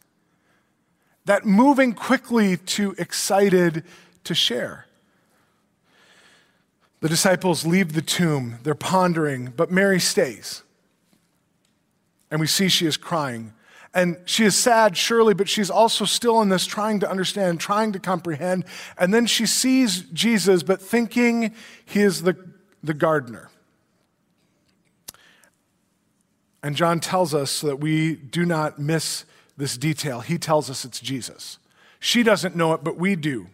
That 1.25 1.45
moving 1.45 1.93
quickly 1.93 2.57
to 2.57 2.95
excited 2.99 3.83
to 4.25 4.35
share. 4.35 4.87
The 7.01 7.09
disciples 7.09 7.67
leave 7.67 7.93
the 7.93 8.03
tomb, 8.03 8.59
they're 8.63 8.75
pondering, 8.75 9.53
but 9.57 9.71
Mary 9.71 10.01
stays. 10.01 10.63
And 12.31 12.41
we 12.41 12.47
see 12.47 12.69
she 12.69 12.87
is 12.87 12.97
crying. 12.97 13.53
And 13.97 14.19
she 14.27 14.45
is 14.45 14.55
sad, 14.55 14.95
surely, 14.95 15.33
but 15.33 15.49
she's 15.49 15.71
also 15.71 16.05
still 16.05 16.43
in 16.43 16.51
this 16.51 16.67
trying 16.67 17.01
to 17.01 17.11
understand, 17.11 17.61
trying 17.61 17.93
to 17.93 17.99
comprehend. 17.99 18.67
And 18.99 19.15
then 19.15 19.25
she 19.25 19.47
sees 19.47 20.03
Jesus, 20.13 20.63
but 20.63 20.83
thinking 20.83 21.55
he 21.87 22.03
is 22.03 22.21
the, 22.21 22.37
the 22.85 22.93
gardener. 22.93 23.49
And 26.63 26.77
John 26.77 27.01
tells 27.01 27.33
us 27.33 27.51
so 27.51 27.69
that 27.69 27.77
we 27.77 28.17
do 28.17 28.45
not 28.45 28.79
miss 28.79 29.25
this 29.57 29.79
detail. 29.79 30.21
He 30.21 30.37
tells 30.37 30.69
us 30.69 30.85
it's 30.85 31.01
Jesus. 31.01 31.59
She 31.99 32.23
doesn't 32.23 32.55
know 32.55 32.75
it, 32.75 32.85
but 32.85 32.99
we 32.99 33.17
do. 33.17 33.47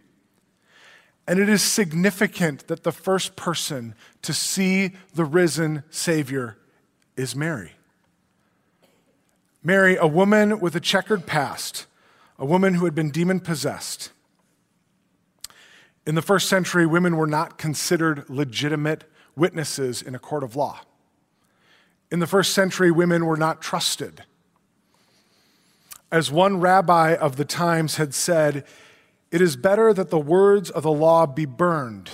And 1.25 1.39
it 1.39 1.47
is 1.47 1.61
significant 1.61 2.67
that 2.67 2.83
the 2.83 2.91
first 2.91 3.37
person 3.37 3.95
to 4.23 4.33
see 4.33 4.91
the 5.15 5.23
risen 5.23 5.83
Savior 5.89 6.57
is 7.15 7.33
Mary. 7.33 7.71
Mary, 9.63 9.95
a 9.95 10.07
woman 10.07 10.59
with 10.59 10.75
a 10.75 10.79
checkered 10.79 11.25
past, 11.25 11.85
a 12.37 12.45
woman 12.45 12.75
who 12.75 12.85
had 12.85 12.93
been 12.93 13.09
demon 13.09 13.39
possessed. 13.39 14.11
In 16.05 16.15
the 16.15 16.21
first 16.21 16.49
century, 16.49 16.85
women 16.85 17.15
were 17.15 17.27
not 17.27 17.57
considered 17.57 18.29
legitimate 18.29 19.05
witnesses 19.35 20.01
in 20.01 20.15
a 20.15 20.19
court 20.19 20.43
of 20.43 20.55
law. 20.55 20.81
In 22.11 22.19
the 22.19 22.27
first 22.27 22.53
century, 22.53 22.91
women 22.91 23.25
were 23.25 23.37
not 23.37 23.61
trusted. 23.61 24.23
As 26.11 26.29
one 26.29 26.59
rabbi 26.59 27.15
of 27.15 27.37
the 27.37 27.45
times 27.45 27.95
had 27.95 28.13
said, 28.13 28.65
it 29.31 29.41
is 29.41 29.55
better 29.55 29.93
that 29.93 30.11
the 30.11 30.19
words 30.19 30.69
of 30.69 30.83
the 30.83 30.91
law 30.91 31.25
be 31.25 31.45
burned 31.45 32.11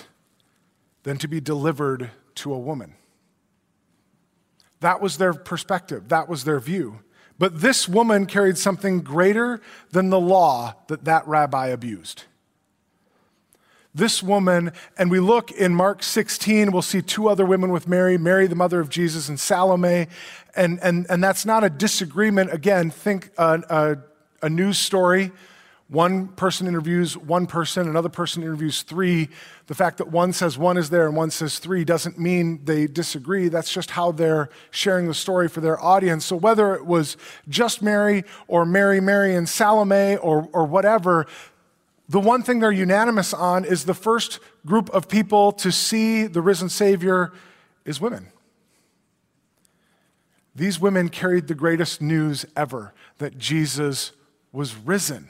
than 1.03 1.17
to 1.17 1.27
be 1.27 1.41
delivered 1.41 2.11
to 2.35 2.53
a 2.53 2.59
woman. 2.59 2.95
That 4.79 5.01
was 5.01 5.17
their 5.17 5.33
perspective, 5.33 6.07
that 6.09 6.29
was 6.29 6.43
their 6.45 6.59
view. 6.59 6.99
But 7.39 7.61
this 7.61 7.87
woman 7.87 8.25
carried 8.25 8.57
something 8.57 8.99
greater 8.99 9.61
than 9.91 10.09
the 10.09 10.19
law 10.19 10.75
that 10.87 11.05
that 11.05 11.25
rabbi 11.27 11.67
abused. 11.67 12.25
This 13.95 14.21
woman, 14.21 14.71
and 14.97 15.09
we 15.09 15.19
look 15.19 15.49
in 15.51 15.73
Mark 15.73 16.03
16, 16.03 16.71
we'll 16.71 16.83
see 16.83 17.01
two 17.01 17.27
other 17.27 17.45
women 17.45 17.71
with 17.71 17.87
Mary, 17.87 18.17
Mary, 18.17 18.45
the 18.45 18.55
mother 18.55 18.79
of 18.79 18.89
Jesus, 18.89 19.29
and 19.29 19.39
Salome. 19.39 20.07
And, 20.55 20.79
and, 20.83 21.07
and 21.09 21.23
that's 21.23 21.45
not 21.45 21.63
a 21.63 21.69
disagreement. 21.69 22.53
Again, 22.53 22.91
think 22.91 23.31
a, 23.37 23.63
a, 23.69 24.45
a 24.45 24.49
news 24.49 24.77
story 24.77 25.31
one 25.89 26.27
person 26.27 26.67
interviews 26.67 27.17
one 27.17 27.47
person, 27.47 27.89
another 27.89 28.09
person 28.09 28.43
interviews 28.43 28.83
three. 28.83 29.27
The 29.65 29.73
fact 29.73 29.97
that 29.97 30.09
one 30.09 30.33
says 30.33 30.55
one 30.55 30.77
is 30.77 30.91
there 30.91 31.07
and 31.07 31.15
one 31.15 31.31
says 31.31 31.57
three 31.57 31.83
doesn't 31.83 32.19
mean 32.19 32.63
they 32.63 32.85
disagree. 32.85 33.49
That's 33.49 33.73
just 33.73 33.91
how 33.91 34.11
they're 34.11 34.49
sharing 34.69 35.07
the 35.07 35.15
story 35.15 35.49
for 35.49 35.61
their 35.61 35.83
audience. 35.83 36.25
So 36.25 36.35
whether 36.35 36.75
it 36.75 36.85
was 36.85 37.17
just 37.47 37.81
Mary 37.81 38.23
or 38.47 38.65
Mary, 38.65 39.01
Mary, 39.01 39.35
and 39.35 39.49
Salome 39.49 40.17
or, 40.17 40.47
or 40.53 40.65
whatever, 40.65 41.25
the 42.07 42.19
one 42.19 42.43
thing 42.43 42.59
they're 42.59 42.71
unanimous 42.71 43.33
on 43.33 43.65
is 43.65 43.85
the 43.85 43.95
first 43.95 44.39
group 44.67 44.91
of 44.91 45.09
people 45.09 45.51
to 45.53 45.71
see 45.71 46.27
the 46.27 46.41
risen 46.41 46.69
Savior 46.69 47.33
is 47.83 47.99
women. 47.99 48.27
These 50.55 50.79
women 50.79 51.09
carried 51.09 51.47
the 51.47 51.55
greatest 51.55 51.99
news 51.99 52.45
ever 52.55 52.93
that 53.17 53.39
Jesus 53.39 54.11
was 54.51 54.75
risen. 54.75 55.29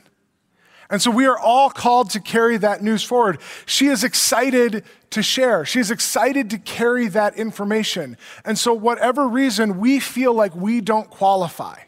And 0.90 1.02
so 1.02 1.12
we 1.12 1.28
are 1.28 1.38
all 1.38 1.70
called 1.70 2.10
to 2.12 2.20
carry 2.20 2.58
that 2.58 2.82
news 2.82 3.04
forward. 3.04 3.40
She 3.68 3.88
is 3.88 4.04
excited 4.04 4.84
to 5.12 5.22
share. 5.22 5.64
She's 5.64 5.92
excited 5.92 6.50
to 6.50 6.58
carry 6.58 7.08
that 7.10 7.38
information. 7.38 8.18
And 8.44 8.58
so, 8.58 8.74
whatever 8.74 9.28
reason 9.28 9.80
we 9.80 10.00
feel 10.00 10.34
like 10.34 10.56
we 10.56 10.82
don't 10.82 11.10
qualify 11.10 11.82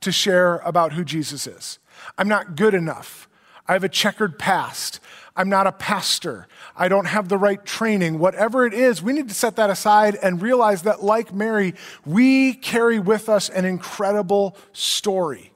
to 0.00 0.10
share 0.10 0.56
about 0.58 0.94
who 0.94 1.04
Jesus 1.04 1.46
is, 1.46 1.78
I'm 2.18 2.28
not 2.28 2.56
good 2.56 2.74
enough. 2.74 3.28
I 3.68 3.74
have 3.74 3.84
a 3.84 3.88
checkered 3.88 4.36
past. 4.36 4.98
I'm 5.36 5.48
not 5.48 5.68
a 5.68 5.72
pastor. 5.72 6.48
I 6.76 6.88
don't 6.88 7.04
have 7.04 7.28
the 7.28 7.38
right 7.38 7.64
training. 7.64 8.18
Whatever 8.18 8.66
it 8.66 8.74
is, 8.74 9.00
we 9.00 9.12
need 9.12 9.28
to 9.28 9.34
set 9.34 9.56
that 9.56 9.70
aside 9.70 10.16
and 10.16 10.42
realize 10.42 10.82
that, 10.82 11.04
like 11.04 11.32
Mary, 11.32 11.74
we 12.04 12.52
carry 12.54 12.98
with 12.98 13.28
us 13.28 13.48
an 13.48 13.64
incredible 13.64 14.56
story 14.72 15.52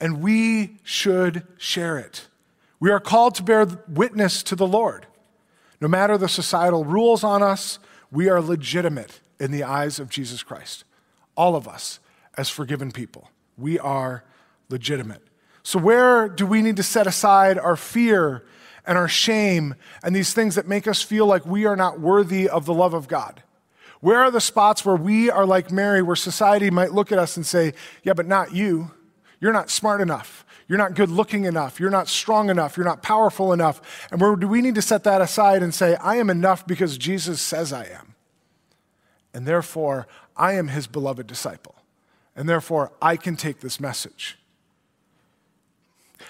and 0.00 0.22
we 0.22 0.76
should 0.82 1.46
share 1.56 1.98
it. 1.98 2.26
We 2.80 2.90
are 2.90 3.00
called 3.00 3.34
to 3.36 3.42
bear 3.42 3.66
witness 3.88 4.42
to 4.44 4.56
the 4.56 4.66
Lord. 4.66 5.06
No 5.80 5.88
matter 5.88 6.18
the 6.18 6.28
societal 6.28 6.84
rules 6.84 7.24
on 7.24 7.42
us, 7.42 7.78
we 8.10 8.28
are 8.28 8.40
legitimate 8.40 9.20
in 9.40 9.50
the 9.50 9.64
eyes 9.64 9.98
of 9.98 10.08
Jesus 10.08 10.42
Christ. 10.42 10.84
All 11.36 11.56
of 11.56 11.68
us, 11.68 12.00
as 12.36 12.48
forgiven 12.48 12.92
people, 12.92 13.30
we 13.56 13.78
are 13.78 14.24
legitimate. 14.68 15.22
So, 15.62 15.78
where 15.78 16.28
do 16.28 16.46
we 16.46 16.62
need 16.62 16.76
to 16.76 16.82
set 16.82 17.06
aside 17.06 17.58
our 17.58 17.76
fear 17.76 18.44
and 18.86 18.96
our 18.96 19.08
shame 19.08 19.74
and 20.02 20.14
these 20.14 20.32
things 20.32 20.54
that 20.54 20.68
make 20.68 20.86
us 20.86 21.02
feel 21.02 21.26
like 21.26 21.44
we 21.44 21.66
are 21.66 21.76
not 21.76 22.00
worthy 22.00 22.48
of 22.48 22.66
the 22.66 22.74
love 22.74 22.94
of 22.94 23.08
God? 23.08 23.42
Where 24.00 24.20
are 24.20 24.30
the 24.30 24.40
spots 24.40 24.84
where 24.84 24.96
we 24.96 25.30
are 25.30 25.46
like 25.46 25.72
Mary, 25.72 26.02
where 26.02 26.16
society 26.16 26.70
might 26.70 26.92
look 26.92 27.10
at 27.10 27.18
us 27.18 27.36
and 27.36 27.44
say, 27.44 27.74
Yeah, 28.02 28.12
but 28.12 28.26
not 28.26 28.54
you? 28.54 28.90
You're 29.40 29.52
not 29.52 29.70
smart 29.70 30.00
enough. 30.00 30.44
You're 30.68 30.78
not 30.78 30.94
good 30.94 31.10
looking 31.10 31.44
enough. 31.44 31.78
You're 31.78 31.90
not 31.90 32.08
strong 32.08 32.50
enough. 32.50 32.76
You're 32.76 32.86
not 32.86 33.02
powerful 33.02 33.52
enough. 33.52 34.08
And 34.10 34.20
where 34.20 34.34
do 34.34 34.48
we 34.48 34.60
need 34.60 34.74
to 34.74 34.82
set 34.82 35.04
that 35.04 35.20
aside 35.20 35.62
and 35.62 35.74
say, 35.74 35.94
I 35.96 36.16
am 36.16 36.28
enough 36.30 36.66
because 36.66 36.98
Jesus 36.98 37.40
says 37.40 37.72
I 37.72 37.84
am? 37.84 38.14
And 39.32 39.46
therefore, 39.46 40.06
I 40.36 40.54
am 40.54 40.68
his 40.68 40.86
beloved 40.86 41.26
disciple. 41.26 41.76
And 42.34 42.48
therefore, 42.48 42.92
I 43.00 43.16
can 43.16 43.36
take 43.36 43.60
this 43.60 43.78
message. 43.78 44.38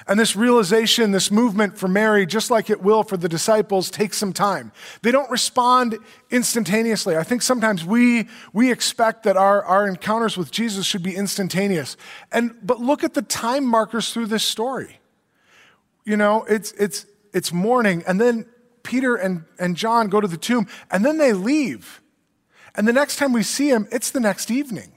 And 0.07 0.21
this 0.21 0.37
realization, 0.37 1.11
this 1.11 1.31
movement 1.31 1.77
for 1.79 1.89
Mary, 1.89 2.27
just 2.27 2.51
like 2.51 2.71
it 2.71 2.83
will 2.83 3.03
for 3.03 3.17
the 3.17 3.29
disciples, 3.29 3.91
takes 3.91 4.19
some 4.19 4.33
time. 4.33 4.73
They 5.03 5.11
don't 5.11 5.31
respond 5.31 5.99
instantaneously. 6.31 7.17
I 7.17 7.23
think 7.23 7.43
sometimes 7.43 7.85
we, 7.85 8.29
we 8.53 8.71
expect 8.71 9.25
that 9.25 9.37
our, 9.37 9.65
our 9.65 9.89
encounters 9.89 10.37
with 10.37 10.51
Jesus 10.51 10.87
should 10.87 11.03
be 11.03 11.17
instantaneous. 11.17 11.97
And, 12.31 12.55
but 12.63 12.81
look 12.81 13.03
at 13.03 13.15
the 13.15 13.23
time 13.23 13.65
markers 13.65 14.13
through 14.13 14.27
this 14.27 14.45
story. 14.45 15.01
You 16.05 16.17
know, 16.17 16.45
it's, 16.49 16.73
it's, 16.73 17.07
it's 17.33 17.53
morning, 17.53 18.05
and 18.07 18.21
then 18.21 18.47
Peter 18.85 19.17
and, 19.17 19.45
and 19.59 19.77
John 19.77 20.09
go 20.09 20.21
to 20.21 20.29
the 20.29 20.37
tomb, 20.37 20.69
and 20.91 21.05
then 21.05 21.19
they 21.19 21.33
leave. 21.33 22.01
And 22.77 22.87
the 22.87 22.93
next 22.93 23.17
time 23.17 23.33
we 23.33 23.43
see 23.43 23.71
him, 23.71 23.89
it's 23.91 24.11
the 24.11 24.21
next 24.21 24.51
evening. 24.51 24.93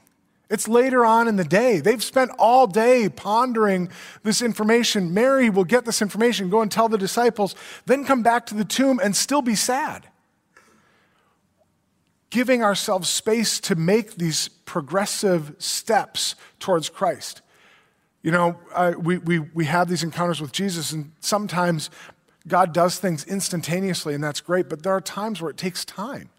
It's 0.49 0.67
later 0.67 1.05
on 1.05 1.27
in 1.27 1.35
the 1.35 1.43
day. 1.43 1.79
They've 1.79 2.03
spent 2.03 2.31
all 2.39 2.65
day 2.65 3.07
pondering 3.07 3.89
this 4.23 4.41
information. 4.41 5.13
Mary 5.13 5.49
will 5.49 5.63
get 5.63 5.85
this 5.85 6.01
information, 6.01 6.49
go 6.49 6.61
and 6.61 6.71
tell 6.71 6.89
the 6.89 6.97
disciples, 6.97 7.55
then 7.85 8.03
come 8.03 8.23
back 8.23 8.47
to 8.47 8.55
the 8.55 8.65
tomb 8.65 8.99
and 9.01 9.15
still 9.15 9.43
be 9.43 9.53
sad. 9.53 10.07
Giving 12.31 12.63
ourselves 12.63 13.09
space 13.09 13.59
to 13.61 13.75
make 13.75 14.15
these 14.15 14.47
progressive 14.47 15.55
steps 15.59 16.35
towards 16.59 16.89
Christ. 16.89 17.41
You 18.23 18.31
know, 18.31 18.57
we, 18.99 19.19
we, 19.19 19.39
we 19.39 19.65
have 19.65 19.87
these 19.87 20.03
encounters 20.03 20.41
with 20.41 20.51
Jesus, 20.51 20.91
and 20.91 21.11
sometimes 21.19 21.89
God 22.47 22.73
does 22.73 22.97
things 22.97 23.23
instantaneously, 23.23 24.15
and 24.15 24.23
that's 24.23 24.41
great, 24.41 24.67
but 24.67 24.81
there 24.83 24.93
are 24.93 25.01
times 25.01 25.41
where 25.41 25.51
it 25.51 25.57
takes 25.57 25.85
time 25.85 26.29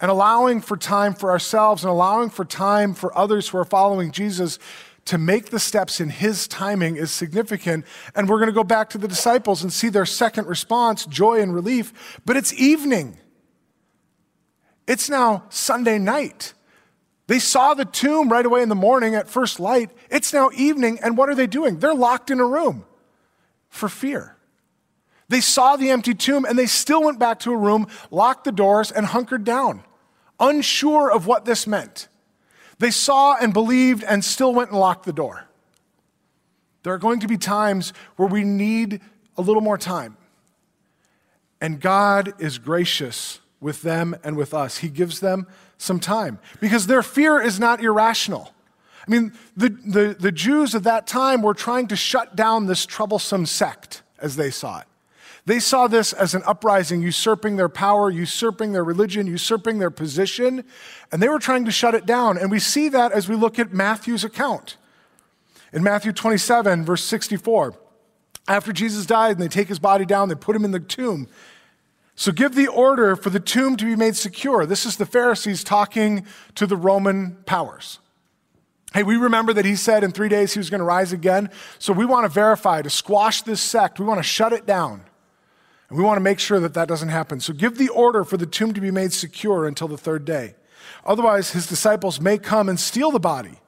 and 0.00 0.10
allowing 0.10 0.60
for 0.60 0.76
time 0.76 1.14
for 1.14 1.30
ourselves 1.30 1.82
and 1.82 1.90
allowing 1.90 2.30
for 2.30 2.44
time 2.44 2.94
for 2.94 3.16
others 3.16 3.48
who 3.48 3.58
are 3.58 3.64
following 3.64 4.10
Jesus 4.10 4.58
to 5.06 5.18
make 5.18 5.46
the 5.46 5.58
steps 5.58 6.00
in 6.00 6.10
his 6.10 6.46
timing 6.46 6.96
is 6.96 7.10
significant. 7.10 7.84
And 8.14 8.28
we're 8.28 8.38
going 8.38 8.48
to 8.48 8.52
go 8.52 8.64
back 8.64 8.90
to 8.90 8.98
the 8.98 9.08
disciples 9.08 9.62
and 9.62 9.72
see 9.72 9.88
their 9.88 10.06
second 10.06 10.46
response 10.46 11.06
joy 11.06 11.40
and 11.40 11.54
relief. 11.54 12.20
But 12.24 12.36
it's 12.36 12.52
evening, 12.54 13.16
it's 14.86 15.08
now 15.08 15.44
Sunday 15.48 15.98
night. 15.98 16.54
They 17.26 17.38
saw 17.38 17.74
the 17.74 17.84
tomb 17.84 18.30
right 18.32 18.44
away 18.44 18.62
in 18.62 18.70
the 18.70 18.74
morning 18.74 19.14
at 19.14 19.28
first 19.28 19.60
light. 19.60 19.90
It's 20.10 20.32
now 20.32 20.50
evening, 20.54 20.98
and 21.02 21.14
what 21.14 21.28
are 21.28 21.34
they 21.34 21.46
doing? 21.46 21.78
They're 21.78 21.94
locked 21.94 22.30
in 22.30 22.40
a 22.40 22.46
room 22.46 22.86
for 23.68 23.90
fear. 23.90 24.37
They 25.28 25.40
saw 25.40 25.76
the 25.76 25.90
empty 25.90 26.14
tomb 26.14 26.44
and 26.44 26.58
they 26.58 26.66
still 26.66 27.02
went 27.02 27.18
back 27.18 27.40
to 27.40 27.52
a 27.52 27.56
room, 27.56 27.86
locked 28.10 28.44
the 28.44 28.52
doors, 28.52 28.90
and 28.90 29.06
hunkered 29.06 29.44
down 29.44 29.84
unsure 30.40 31.10
of 31.10 31.26
what 31.26 31.44
this 31.44 31.66
meant. 31.66 32.08
They 32.78 32.90
saw 32.90 33.36
and 33.36 33.52
believed 33.52 34.04
and 34.04 34.24
still 34.24 34.54
went 34.54 34.70
and 34.70 34.78
locked 34.78 35.04
the 35.04 35.12
door. 35.12 35.44
There 36.82 36.92
are 36.92 36.98
going 36.98 37.20
to 37.20 37.28
be 37.28 37.36
times 37.36 37.92
where 38.16 38.28
we 38.28 38.44
need 38.44 39.00
a 39.36 39.42
little 39.42 39.62
more 39.62 39.78
time. 39.78 40.16
And 41.60 41.80
God 41.80 42.34
is 42.38 42.58
gracious 42.58 43.40
with 43.60 43.82
them 43.82 44.14
and 44.22 44.36
with 44.36 44.54
us. 44.54 44.78
He 44.78 44.88
gives 44.88 45.18
them 45.18 45.48
some 45.76 45.98
time 45.98 46.38
because 46.60 46.86
their 46.86 47.02
fear 47.02 47.40
is 47.40 47.58
not 47.58 47.82
irrational. 47.82 48.52
I 49.06 49.10
mean, 49.10 49.32
the, 49.56 49.70
the, 49.70 50.16
the 50.18 50.32
Jews 50.32 50.74
at 50.74 50.84
that 50.84 51.06
time 51.06 51.42
were 51.42 51.54
trying 51.54 51.88
to 51.88 51.96
shut 51.96 52.36
down 52.36 52.66
this 52.66 52.86
troublesome 52.86 53.46
sect 53.46 54.02
as 54.20 54.36
they 54.36 54.50
saw 54.50 54.80
it. 54.80 54.87
They 55.48 55.60
saw 55.60 55.86
this 55.88 56.12
as 56.12 56.34
an 56.34 56.42
uprising, 56.44 57.00
usurping 57.00 57.56
their 57.56 57.70
power, 57.70 58.10
usurping 58.10 58.72
their 58.72 58.84
religion, 58.84 59.26
usurping 59.26 59.78
their 59.78 59.90
position, 59.90 60.62
and 61.10 61.22
they 61.22 61.28
were 61.30 61.38
trying 61.38 61.64
to 61.64 61.70
shut 61.70 61.94
it 61.94 62.04
down. 62.04 62.36
And 62.36 62.50
we 62.50 62.58
see 62.58 62.90
that 62.90 63.12
as 63.12 63.30
we 63.30 63.34
look 63.34 63.58
at 63.58 63.72
Matthew's 63.72 64.24
account. 64.24 64.76
In 65.72 65.82
Matthew 65.82 66.12
27, 66.12 66.84
verse 66.84 67.02
64, 67.02 67.74
after 68.46 68.74
Jesus 68.74 69.06
died 69.06 69.38
and 69.38 69.40
they 69.40 69.48
take 69.48 69.68
his 69.68 69.78
body 69.78 70.04
down, 70.04 70.28
they 70.28 70.34
put 70.34 70.54
him 70.54 70.66
in 70.66 70.70
the 70.70 70.80
tomb. 70.80 71.28
So 72.14 72.30
give 72.30 72.54
the 72.54 72.68
order 72.68 73.16
for 73.16 73.30
the 73.30 73.40
tomb 73.40 73.78
to 73.78 73.86
be 73.86 73.96
made 73.96 74.16
secure. 74.16 74.66
This 74.66 74.84
is 74.84 74.98
the 74.98 75.06
Pharisees 75.06 75.64
talking 75.64 76.26
to 76.56 76.66
the 76.66 76.76
Roman 76.76 77.38
powers. 77.46 78.00
Hey, 78.92 79.02
we 79.02 79.16
remember 79.16 79.54
that 79.54 79.64
he 79.64 79.76
said 79.76 80.04
in 80.04 80.12
three 80.12 80.28
days 80.28 80.52
he 80.52 80.58
was 80.58 80.68
going 80.68 80.80
to 80.80 80.84
rise 80.84 81.14
again. 81.14 81.48
So 81.78 81.94
we 81.94 82.04
want 82.04 82.26
to 82.26 82.28
verify, 82.28 82.82
to 82.82 82.90
squash 82.90 83.40
this 83.40 83.62
sect. 83.62 83.98
We 83.98 84.04
want 84.04 84.18
to 84.18 84.22
shut 84.22 84.52
it 84.52 84.66
down. 84.66 85.04
And 85.88 85.98
we 85.98 86.04
want 86.04 86.16
to 86.16 86.22
make 86.22 86.38
sure 86.38 86.60
that 86.60 86.74
that 86.74 86.88
doesn't 86.88 87.08
happen. 87.08 87.40
So 87.40 87.52
give 87.52 87.78
the 87.78 87.88
order 87.88 88.24
for 88.24 88.36
the 88.36 88.46
tomb 88.46 88.74
to 88.74 88.80
be 88.80 88.90
made 88.90 89.12
secure 89.12 89.66
until 89.66 89.88
the 89.88 89.96
third 89.96 90.24
day. 90.24 90.54
Otherwise, 91.04 91.52
his 91.52 91.66
disciples 91.66 92.20
may 92.20 92.38
come 92.38 92.68
and 92.68 92.78
steal 92.78 93.10
the 93.10 93.20
body 93.20 93.60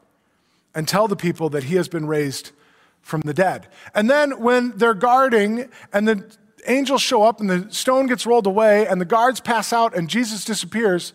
and 0.74 0.86
tell 0.86 1.08
the 1.08 1.16
people 1.16 1.48
that 1.50 1.64
he 1.64 1.76
has 1.76 1.88
been 1.88 2.06
raised 2.06 2.52
from 3.00 3.22
the 3.22 3.34
dead. 3.34 3.66
And 3.94 4.10
then 4.10 4.40
when 4.40 4.76
they're 4.76 4.94
guarding 4.94 5.68
and 5.92 6.06
the 6.06 6.36
angels 6.66 7.00
show 7.00 7.22
up 7.22 7.40
and 7.40 7.48
the 7.48 7.72
stone 7.72 8.06
gets 8.06 8.26
rolled 8.26 8.46
away 8.46 8.86
and 8.86 9.00
the 9.00 9.06
guards 9.06 9.40
pass 9.40 9.72
out 9.72 9.96
and 9.96 10.08
Jesus 10.08 10.44
disappears, 10.44 11.14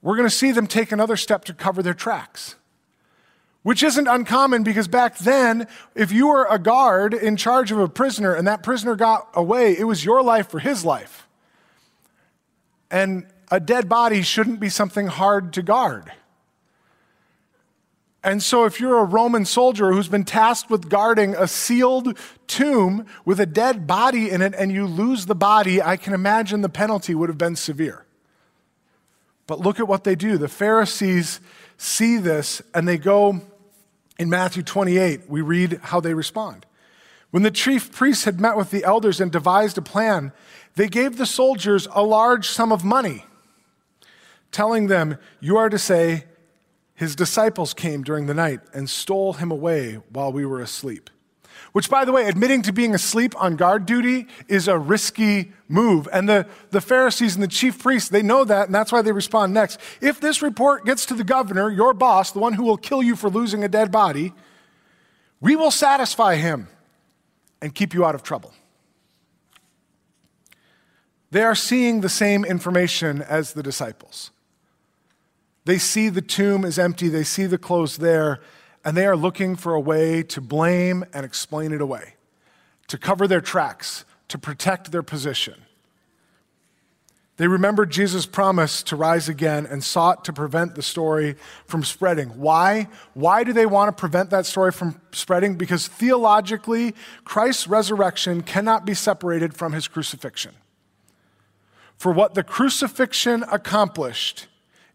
we're 0.00 0.16
going 0.16 0.28
to 0.28 0.34
see 0.34 0.52
them 0.52 0.66
take 0.66 0.92
another 0.92 1.16
step 1.16 1.44
to 1.46 1.54
cover 1.54 1.82
their 1.82 1.94
tracks. 1.94 2.56
Which 3.62 3.82
isn't 3.82 4.08
uncommon 4.08 4.64
because 4.64 4.88
back 4.88 5.18
then, 5.18 5.68
if 5.94 6.10
you 6.10 6.28
were 6.28 6.46
a 6.50 6.58
guard 6.58 7.14
in 7.14 7.36
charge 7.36 7.70
of 7.70 7.78
a 7.78 7.88
prisoner 7.88 8.34
and 8.34 8.46
that 8.48 8.62
prisoner 8.62 8.96
got 8.96 9.28
away, 9.34 9.78
it 9.78 9.84
was 9.84 10.04
your 10.04 10.22
life 10.22 10.48
for 10.48 10.58
his 10.58 10.84
life. 10.84 11.28
And 12.90 13.26
a 13.52 13.60
dead 13.60 13.88
body 13.88 14.22
shouldn't 14.22 14.58
be 14.58 14.68
something 14.68 15.06
hard 15.06 15.52
to 15.52 15.62
guard. 15.62 16.12
And 18.24 18.42
so, 18.42 18.64
if 18.64 18.78
you're 18.78 18.98
a 18.98 19.04
Roman 19.04 19.44
soldier 19.44 19.92
who's 19.92 20.06
been 20.06 20.24
tasked 20.24 20.70
with 20.70 20.88
guarding 20.88 21.34
a 21.34 21.48
sealed 21.48 22.16
tomb 22.46 23.06
with 23.24 23.40
a 23.40 23.46
dead 23.46 23.86
body 23.86 24.30
in 24.30 24.42
it 24.42 24.54
and 24.56 24.70
you 24.70 24.86
lose 24.86 25.26
the 25.26 25.34
body, 25.34 25.82
I 25.82 25.96
can 25.96 26.14
imagine 26.14 26.60
the 26.60 26.68
penalty 26.68 27.16
would 27.16 27.28
have 27.28 27.38
been 27.38 27.56
severe. 27.56 28.04
But 29.48 29.58
look 29.60 29.80
at 29.80 29.88
what 29.88 30.04
they 30.04 30.14
do. 30.14 30.38
The 30.38 30.48
Pharisees 30.48 31.40
see 31.76 32.16
this 32.16 32.62
and 32.72 32.86
they 32.86 32.96
go 32.96 33.40
in 34.22 34.30
Matthew 34.30 34.62
28, 34.62 35.28
we 35.28 35.40
read 35.40 35.80
how 35.82 35.98
they 35.98 36.14
respond. 36.14 36.64
When 37.32 37.42
the 37.42 37.50
chief 37.50 37.90
priests 37.90 38.24
had 38.24 38.40
met 38.40 38.56
with 38.56 38.70
the 38.70 38.84
elders 38.84 39.20
and 39.20 39.32
devised 39.32 39.76
a 39.78 39.82
plan, 39.82 40.32
they 40.76 40.86
gave 40.86 41.16
the 41.16 41.26
soldiers 41.26 41.88
a 41.90 42.04
large 42.04 42.48
sum 42.48 42.70
of 42.70 42.84
money, 42.84 43.24
telling 44.52 44.86
them, 44.86 45.18
You 45.40 45.56
are 45.56 45.68
to 45.68 45.78
say, 45.78 46.26
his 46.94 47.16
disciples 47.16 47.74
came 47.74 48.04
during 48.04 48.26
the 48.26 48.34
night 48.34 48.60
and 48.72 48.88
stole 48.88 49.32
him 49.32 49.50
away 49.50 49.94
while 50.10 50.32
we 50.32 50.46
were 50.46 50.60
asleep. 50.60 51.10
Which, 51.70 51.88
by 51.88 52.04
the 52.04 52.12
way, 52.12 52.26
admitting 52.26 52.62
to 52.62 52.72
being 52.72 52.94
asleep 52.94 53.34
on 53.40 53.56
guard 53.56 53.86
duty 53.86 54.26
is 54.48 54.68
a 54.68 54.78
risky 54.78 55.52
move. 55.68 56.08
And 56.12 56.28
the, 56.28 56.46
the 56.70 56.80
Pharisees 56.80 57.34
and 57.34 57.42
the 57.42 57.48
chief 57.48 57.78
priests, 57.78 58.10
they 58.10 58.22
know 58.22 58.44
that, 58.44 58.66
and 58.66 58.74
that's 58.74 58.92
why 58.92 59.02
they 59.02 59.12
respond 59.12 59.54
next. 59.54 59.78
If 60.00 60.20
this 60.20 60.42
report 60.42 60.84
gets 60.84 61.06
to 61.06 61.14
the 61.14 61.24
governor, 61.24 61.70
your 61.70 61.94
boss, 61.94 62.32
the 62.32 62.40
one 62.40 62.54
who 62.54 62.64
will 62.64 62.76
kill 62.76 63.02
you 63.02 63.16
for 63.16 63.30
losing 63.30 63.64
a 63.64 63.68
dead 63.68 63.90
body, 63.90 64.34
we 65.40 65.56
will 65.56 65.70
satisfy 65.70 66.36
him 66.36 66.68
and 67.60 67.74
keep 67.74 67.94
you 67.94 68.04
out 68.04 68.14
of 68.14 68.22
trouble. 68.22 68.52
They 71.30 71.42
are 71.42 71.54
seeing 71.54 72.02
the 72.02 72.10
same 72.10 72.44
information 72.44 73.22
as 73.22 73.54
the 73.54 73.62
disciples. 73.62 74.32
They 75.64 75.78
see 75.78 76.08
the 76.08 76.20
tomb 76.20 76.64
is 76.64 76.78
empty, 76.78 77.08
they 77.08 77.24
see 77.24 77.46
the 77.46 77.56
clothes 77.56 77.96
there, 77.96 78.40
and 78.84 78.96
they 78.96 79.06
are 79.06 79.16
looking 79.16 79.56
for 79.56 79.74
a 79.74 79.80
way 79.80 80.22
to 80.24 80.40
blame 80.40 81.04
and 81.12 81.24
explain 81.24 81.72
it 81.72 81.80
away, 81.80 82.14
to 82.88 82.98
cover 82.98 83.26
their 83.26 83.40
tracks, 83.40 84.04
to 84.28 84.38
protect 84.38 84.92
their 84.92 85.02
position. 85.02 85.54
They 87.38 87.48
remembered 87.48 87.90
Jesus' 87.90 88.26
promise 88.26 88.82
to 88.84 88.96
rise 88.96 89.28
again 89.28 89.66
and 89.66 89.82
sought 89.82 90.24
to 90.26 90.32
prevent 90.32 90.74
the 90.74 90.82
story 90.82 91.34
from 91.66 91.82
spreading. 91.82 92.28
Why? 92.28 92.88
Why 93.14 93.42
do 93.42 93.52
they 93.52 93.66
want 93.66 93.88
to 93.88 93.98
prevent 93.98 94.30
that 94.30 94.46
story 94.46 94.70
from 94.70 95.00
spreading? 95.12 95.56
Because 95.56 95.88
theologically, 95.88 96.94
Christ's 97.24 97.66
resurrection 97.66 98.42
cannot 98.42 98.84
be 98.84 98.94
separated 98.94 99.54
from 99.54 99.72
his 99.72 99.88
crucifixion. 99.88 100.52
For 101.96 102.12
what 102.12 102.34
the 102.34 102.44
crucifixion 102.44 103.44
accomplished, 103.50 104.46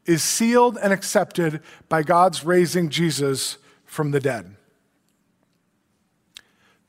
is 0.08 0.24
sealed 0.24 0.78
and 0.82 0.92
accepted 0.94 1.62
by 1.90 2.02
God's 2.02 2.44
raising 2.44 2.90
Jesus 2.90 3.58
from 3.98 4.12
the 4.12 4.20
dead. 4.20 4.56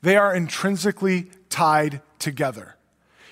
They 0.03 0.15
are 0.15 0.33
intrinsically 0.33 1.31
tied 1.49 2.03
together. 2.19 2.75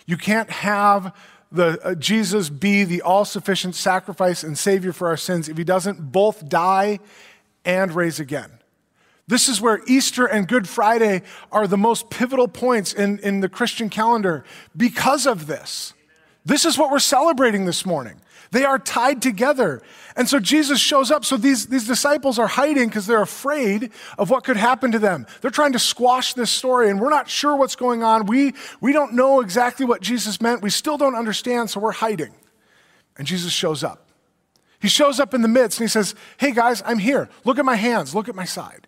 You 0.07 0.17
can't 0.17 0.49
have 0.49 1.15
the, 1.51 1.79
uh, 1.85 1.93
Jesus 1.93 2.49
be 2.49 2.83
the 2.85 3.03
all 3.03 3.23
sufficient 3.23 3.75
sacrifice 3.75 4.43
and 4.43 4.57
Savior 4.57 4.91
for 4.91 5.07
our 5.07 5.15
sins 5.15 5.47
if 5.47 5.57
he 5.57 5.63
doesn't 5.63 6.11
both 6.11 6.49
die 6.49 6.99
and 7.63 7.93
raise 7.93 8.19
again. 8.19 8.49
This 9.27 9.47
is 9.47 9.61
where 9.61 9.81
Easter 9.85 10.25
and 10.25 10.47
Good 10.47 10.67
Friday 10.67 11.21
are 11.51 11.67
the 11.67 11.77
most 11.77 12.09
pivotal 12.09 12.47
points 12.47 12.93
in, 12.93 13.19
in 13.19 13.41
the 13.41 13.49
Christian 13.49 13.89
calendar 13.89 14.43
because 14.75 15.27
of 15.27 15.45
this. 15.45 15.93
This 16.43 16.65
is 16.65 16.79
what 16.79 16.89
we're 16.89 16.97
celebrating 16.97 17.65
this 17.65 17.85
morning. 17.85 18.19
They 18.51 18.63
are 18.65 18.79
tied 18.79 19.21
together. 19.21 19.81
And 20.15 20.27
so 20.27 20.39
Jesus 20.39 20.79
shows 20.79 21.11
up. 21.11 21.25
So 21.25 21.37
these, 21.37 21.67
these 21.67 21.85
disciples 21.85 22.39
are 22.39 22.47
hiding 22.47 22.87
because 22.87 23.05
they're 23.05 23.21
afraid 23.21 23.91
of 24.17 24.29
what 24.29 24.43
could 24.43 24.57
happen 24.57 24.91
to 24.91 24.99
them. 24.99 25.27
They're 25.41 25.51
trying 25.51 25.73
to 25.73 25.79
squash 25.79 26.33
this 26.33 26.49
story, 26.49 26.89
and 26.89 26.99
we're 26.99 27.09
not 27.09 27.29
sure 27.29 27.55
what's 27.55 27.75
going 27.75 28.03
on. 28.03 28.25
We, 28.25 28.53
we 28.81 28.93
don't 28.93 29.13
know 29.13 29.41
exactly 29.41 29.85
what 29.85 30.01
Jesus 30.01 30.41
meant. 30.41 30.61
We 30.61 30.69
still 30.69 30.97
don't 30.97 31.15
understand, 31.15 31.69
so 31.69 31.79
we're 31.79 31.91
hiding. 31.91 32.33
And 33.17 33.27
Jesus 33.27 33.51
shows 33.51 33.83
up. 33.83 34.07
He 34.79 34.87
shows 34.87 35.19
up 35.19 35.33
in 35.33 35.41
the 35.41 35.47
midst 35.47 35.79
and 35.79 35.87
he 35.87 35.91
says, 35.91 36.13
Hey 36.37 36.51
guys, 36.51 36.83
I'm 36.85 36.99
here. 36.99 37.29
Look 37.43 37.57
at 37.57 37.65
my 37.65 37.75
hands, 37.75 38.13
look 38.13 38.29
at 38.29 38.35
my 38.35 38.45
side. 38.45 38.86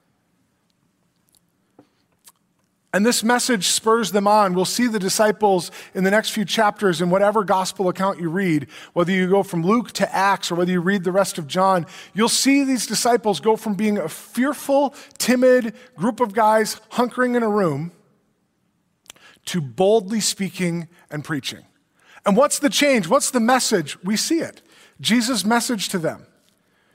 And 2.92 3.06
this 3.06 3.24
message 3.24 3.68
spurs 3.68 4.12
them 4.12 4.28
on. 4.28 4.56
We'll 4.56 4.66
see 4.66 4.88
the 4.88 4.98
disciples 4.98 5.70
in 5.94 6.04
the 6.04 6.10
next 6.10 6.32
few 6.32 6.44
chapters 6.44 7.02
in 7.02 7.12
whatever 7.12 7.44
gospel 7.44 7.88
account 7.88 8.20
you 8.20 8.30
read, 8.30 8.68
whether 8.94 9.12
you 9.12 9.30
go 9.30 9.44
from 9.44 9.64
Luke 9.64 9.92
to 9.94 10.16
Acts 10.16 10.52
or 10.52 10.56
whether 10.56 10.72
you 10.72 10.82
read 10.82 11.04
the 11.04 11.12
rest 11.12 11.38
of 11.38 11.46
John. 11.46 11.86
You'll 12.16 12.30
see 12.30 12.64
these 12.64 12.88
disciples 12.88 13.40
go 13.40 13.56
from 13.56 13.76
being 13.76 14.00
a 14.00 14.10
fearful, 14.10 14.96
timid 15.20 15.76
group 15.96 16.20
of 16.20 16.34
guys 16.34 16.82
hunkering 16.92 17.36
in 17.36 17.44
a 17.44 17.50
room 17.50 17.92
to 19.46 19.62
boldly 19.62 20.20
speaking 20.20 20.88
and 21.12 21.24
preaching. 21.24 21.66
And 22.26 22.36
what's 22.36 22.58
the 22.58 22.70
change? 22.70 23.08
What's 23.08 23.30
the 23.30 23.40
message? 23.40 24.02
We 24.04 24.16
see 24.16 24.40
it. 24.40 24.64
Jesus' 25.00 25.46
message 25.46 25.90
to 25.90 26.00
them 26.00 26.26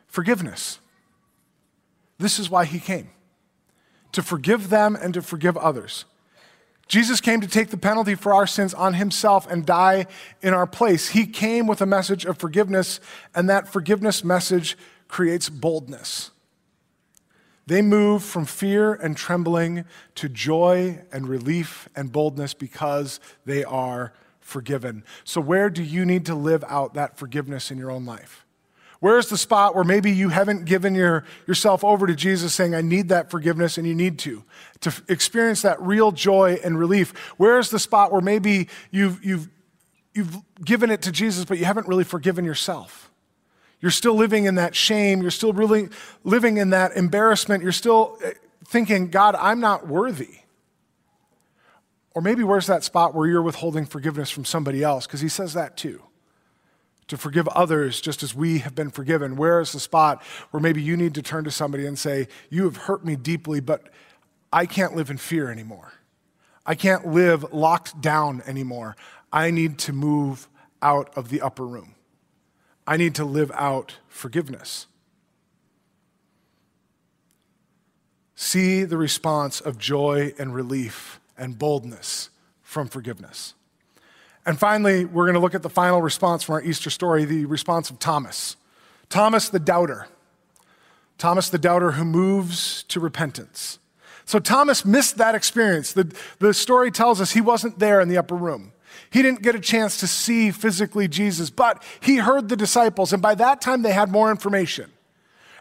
forgiveness. 0.08 0.80
This 2.18 2.38
is 2.38 2.50
why 2.50 2.64
he 2.64 2.80
came 2.80 3.10
to 4.14 4.22
forgive 4.22 4.70
them 4.70 4.96
and 4.96 5.14
to 5.14 5.22
forgive 5.22 5.56
others. 5.56 6.04
Jesus 6.86 7.20
came 7.20 7.40
to 7.40 7.46
take 7.46 7.70
the 7.70 7.76
penalty 7.76 8.14
for 8.14 8.32
our 8.34 8.46
sins 8.46 8.74
on 8.74 8.94
himself 8.94 9.50
and 9.50 9.64
die 9.64 10.06
in 10.42 10.52
our 10.52 10.66
place. 10.66 11.08
He 11.08 11.26
came 11.26 11.66
with 11.66 11.80
a 11.80 11.86
message 11.86 12.24
of 12.24 12.38
forgiveness, 12.38 13.00
and 13.34 13.48
that 13.48 13.68
forgiveness 13.68 14.22
message 14.22 14.76
creates 15.08 15.48
boldness. 15.48 16.30
They 17.66 17.80
move 17.80 18.22
from 18.22 18.44
fear 18.44 18.92
and 18.92 19.16
trembling 19.16 19.86
to 20.16 20.28
joy 20.28 21.00
and 21.10 21.26
relief 21.26 21.88
and 21.96 22.12
boldness 22.12 22.52
because 22.52 23.20
they 23.46 23.64
are 23.64 24.12
forgiven. 24.40 25.02
So, 25.24 25.40
where 25.40 25.70
do 25.70 25.82
you 25.82 26.04
need 26.04 26.26
to 26.26 26.34
live 26.34 26.62
out 26.68 26.92
that 26.94 27.16
forgiveness 27.16 27.70
in 27.70 27.78
your 27.78 27.90
own 27.90 28.04
life? 28.04 28.43
Where's 29.04 29.28
the 29.28 29.36
spot 29.36 29.74
where 29.74 29.84
maybe 29.84 30.10
you 30.10 30.30
haven't 30.30 30.64
given 30.64 30.94
your, 30.94 31.24
yourself 31.46 31.84
over 31.84 32.06
to 32.06 32.14
Jesus 32.14 32.54
saying, 32.54 32.74
I 32.74 32.80
need 32.80 33.10
that 33.10 33.30
forgiveness 33.30 33.76
and 33.76 33.86
you 33.86 33.94
need 33.94 34.18
to, 34.20 34.42
to 34.80 34.94
experience 35.10 35.60
that 35.60 35.78
real 35.82 36.10
joy 36.10 36.58
and 36.64 36.78
relief? 36.78 37.10
Where's 37.36 37.68
the 37.68 37.78
spot 37.78 38.12
where 38.12 38.22
maybe 38.22 38.70
you've, 38.90 39.22
you've, 39.22 39.50
you've 40.14 40.38
given 40.64 40.90
it 40.90 41.02
to 41.02 41.12
Jesus, 41.12 41.44
but 41.44 41.58
you 41.58 41.66
haven't 41.66 41.86
really 41.86 42.02
forgiven 42.02 42.46
yourself? 42.46 43.10
You're 43.78 43.90
still 43.90 44.14
living 44.14 44.46
in 44.46 44.54
that 44.54 44.74
shame. 44.74 45.20
You're 45.20 45.30
still 45.30 45.52
really 45.52 45.90
living 46.22 46.56
in 46.56 46.70
that 46.70 46.96
embarrassment. 46.96 47.62
You're 47.62 47.72
still 47.72 48.16
eh, 48.24 48.32
thinking, 48.66 49.10
God, 49.10 49.34
I'm 49.34 49.60
not 49.60 49.86
worthy. 49.86 50.38
Or 52.14 52.22
maybe 52.22 52.42
where's 52.42 52.68
that 52.68 52.84
spot 52.84 53.14
where 53.14 53.28
you're 53.28 53.42
withholding 53.42 53.84
forgiveness 53.84 54.30
from 54.30 54.46
somebody 54.46 54.82
else? 54.82 55.06
Because 55.06 55.20
he 55.20 55.28
says 55.28 55.52
that 55.52 55.76
too. 55.76 56.00
To 57.08 57.16
forgive 57.16 57.46
others 57.48 58.00
just 58.00 58.22
as 58.22 58.34
we 58.34 58.58
have 58.58 58.74
been 58.74 58.90
forgiven? 58.90 59.36
Where 59.36 59.60
is 59.60 59.72
the 59.72 59.80
spot 59.80 60.22
where 60.50 60.60
maybe 60.60 60.82
you 60.82 60.96
need 60.96 61.14
to 61.14 61.22
turn 61.22 61.44
to 61.44 61.50
somebody 61.50 61.86
and 61.86 61.98
say, 61.98 62.28
You 62.50 62.64
have 62.64 62.76
hurt 62.76 63.04
me 63.04 63.16
deeply, 63.16 63.60
but 63.60 63.88
I 64.52 64.66
can't 64.66 64.94
live 64.94 65.10
in 65.10 65.16
fear 65.16 65.50
anymore. 65.50 65.92
I 66.66 66.74
can't 66.74 67.06
live 67.06 67.52
locked 67.52 68.00
down 68.00 68.42
anymore. 68.46 68.96
I 69.32 69.50
need 69.50 69.78
to 69.80 69.92
move 69.92 70.48
out 70.80 71.12
of 71.16 71.28
the 71.28 71.40
upper 71.40 71.66
room. 71.66 71.94
I 72.86 72.96
need 72.96 73.14
to 73.16 73.24
live 73.24 73.50
out 73.54 73.98
forgiveness. 74.08 74.86
See 78.34 78.84
the 78.84 78.96
response 78.96 79.60
of 79.60 79.78
joy 79.78 80.34
and 80.38 80.54
relief 80.54 81.20
and 81.36 81.58
boldness 81.58 82.30
from 82.62 82.88
forgiveness. 82.88 83.54
And 84.46 84.58
finally, 84.58 85.04
we're 85.04 85.24
going 85.24 85.34
to 85.34 85.40
look 85.40 85.54
at 85.54 85.62
the 85.62 85.70
final 85.70 86.02
response 86.02 86.42
from 86.42 86.54
our 86.54 86.62
Easter 86.62 86.90
story 86.90 87.24
the 87.24 87.46
response 87.46 87.90
of 87.90 87.98
Thomas. 87.98 88.56
Thomas 89.08 89.48
the 89.48 89.58
doubter. 89.58 90.08
Thomas 91.18 91.48
the 91.48 91.58
doubter 91.58 91.92
who 91.92 92.04
moves 92.04 92.82
to 92.84 93.00
repentance. 93.00 93.78
So 94.26 94.38
Thomas 94.38 94.84
missed 94.84 95.18
that 95.18 95.34
experience. 95.34 95.92
The, 95.92 96.14
the 96.38 96.54
story 96.54 96.90
tells 96.90 97.20
us 97.20 97.32
he 97.32 97.40
wasn't 97.40 97.78
there 97.78 98.00
in 98.00 98.08
the 98.08 98.18
upper 98.18 98.34
room. 98.34 98.72
He 99.10 99.22
didn't 99.22 99.42
get 99.42 99.54
a 99.54 99.60
chance 99.60 99.98
to 99.98 100.06
see 100.06 100.50
physically 100.50 101.08
Jesus, 101.08 101.50
but 101.50 101.82
he 102.00 102.16
heard 102.16 102.48
the 102.48 102.56
disciples, 102.56 103.12
and 103.12 103.22
by 103.22 103.34
that 103.36 103.60
time 103.60 103.82
they 103.82 103.92
had 103.92 104.10
more 104.10 104.30
information. 104.30 104.90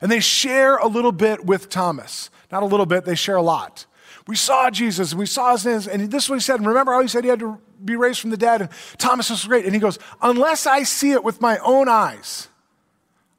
And 0.02 0.12
they 0.12 0.19
share 0.19 0.78
a 0.78 0.88
little 0.88 1.12
bit 1.12 1.46
with 1.46 1.69
Thomas. 1.69 2.30
Not 2.52 2.63
a 2.63 2.65
little 2.65 2.86
bit, 2.86 3.06
they 3.06 3.15
share 3.15 3.36
a 3.36 3.41
lot. 3.41 3.86
We 4.26 4.36
saw 4.36 4.70
Jesus, 4.70 5.12
and 5.12 5.20
we 5.20 5.26
saw 5.26 5.52
his 5.52 5.64
hands, 5.64 5.88
and 5.88 6.10
this 6.10 6.24
is 6.24 6.30
what 6.30 6.36
he 6.36 6.42
said. 6.42 6.60
And 6.60 6.68
remember 6.68 6.94
how 6.94 7.02
he 7.02 7.08
said 7.08 7.24
he 7.24 7.30
had 7.30 7.40
to 7.40 7.60
be 7.84 7.96
raised 7.96 8.22
from 8.22 8.30
the 8.30 8.38
dead? 8.38 8.62
And 8.62 8.70
Thomas 8.98 9.30
was 9.30 9.46
great. 9.46 9.66
And 9.66 9.74
he 9.74 9.80
goes, 9.80 10.00
Unless 10.22 10.66
I 10.66 10.84
see 10.84 11.12
it 11.12 11.24
with 11.24 11.42
my 11.42 11.58
own 11.60 11.90
eyes, 11.90 12.48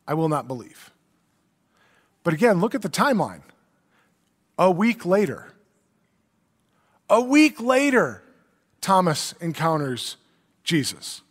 I 0.07 0.15
will 0.15 0.29
not 0.29 0.47
believe. 0.47 0.91
But 2.23 2.35
again, 2.35 2.61
look 2.61 2.75
at 2.75 2.83
the 2.83 2.91
timeline. 2.91 3.43
A 4.59 4.71
week 4.71 5.05
later, 5.05 5.53
a 7.09 7.21
week 7.21 7.61
later, 7.61 8.23
Thomas 8.81 9.35
encounters 9.41 10.17
Jesus. 10.63 11.23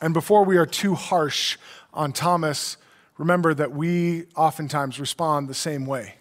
And 0.00 0.12
before 0.12 0.44
we 0.44 0.56
are 0.56 0.66
too 0.66 0.94
harsh 0.94 1.56
on 1.92 2.12
Thomas, 2.12 2.76
remember 3.16 3.54
that 3.54 3.72
we 3.72 4.24
oftentimes 4.34 4.98
respond 4.98 5.48
the 5.48 5.54
same 5.54 5.86
way 5.86 6.15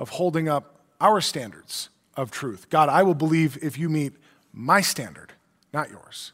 of 0.00 0.08
holding 0.08 0.48
up 0.48 0.80
our 1.00 1.20
standards 1.20 1.90
of 2.16 2.30
truth. 2.32 2.68
God, 2.70 2.88
I 2.88 3.04
will 3.04 3.14
believe 3.14 3.58
if 3.62 3.78
you 3.78 3.88
meet 3.88 4.14
my 4.52 4.80
standard, 4.80 5.34
not 5.72 5.90
yours. 5.90 6.32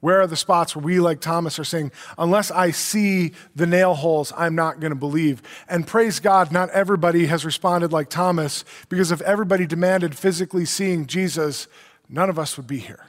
Where 0.00 0.20
are 0.20 0.26
the 0.26 0.36
spots 0.36 0.74
where 0.74 0.84
we, 0.84 0.98
like 0.98 1.20
Thomas, 1.20 1.58
are 1.58 1.64
saying, 1.64 1.92
unless 2.18 2.50
I 2.50 2.70
see 2.72 3.32
the 3.54 3.66
nail 3.66 3.94
holes, 3.94 4.32
I'm 4.36 4.54
not 4.54 4.80
going 4.80 4.90
to 4.90 4.96
believe? 4.96 5.40
And 5.68 5.86
praise 5.86 6.20
God, 6.20 6.50
not 6.50 6.70
everybody 6.70 7.26
has 7.26 7.44
responded 7.44 7.92
like 7.92 8.08
Thomas, 8.08 8.64
because 8.88 9.12
if 9.12 9.20
everybody 9.20 9.66
demanded 9.66 10.16
physically 10.16 10.64
seeing 10.64 11.06
Jesus, 11.06 11.68
none 12.08 12.28
of 12.28 12.38
us 12.38 12.56
would 12.56 12.66
be 12.66 12.78
here. 12.78 13.06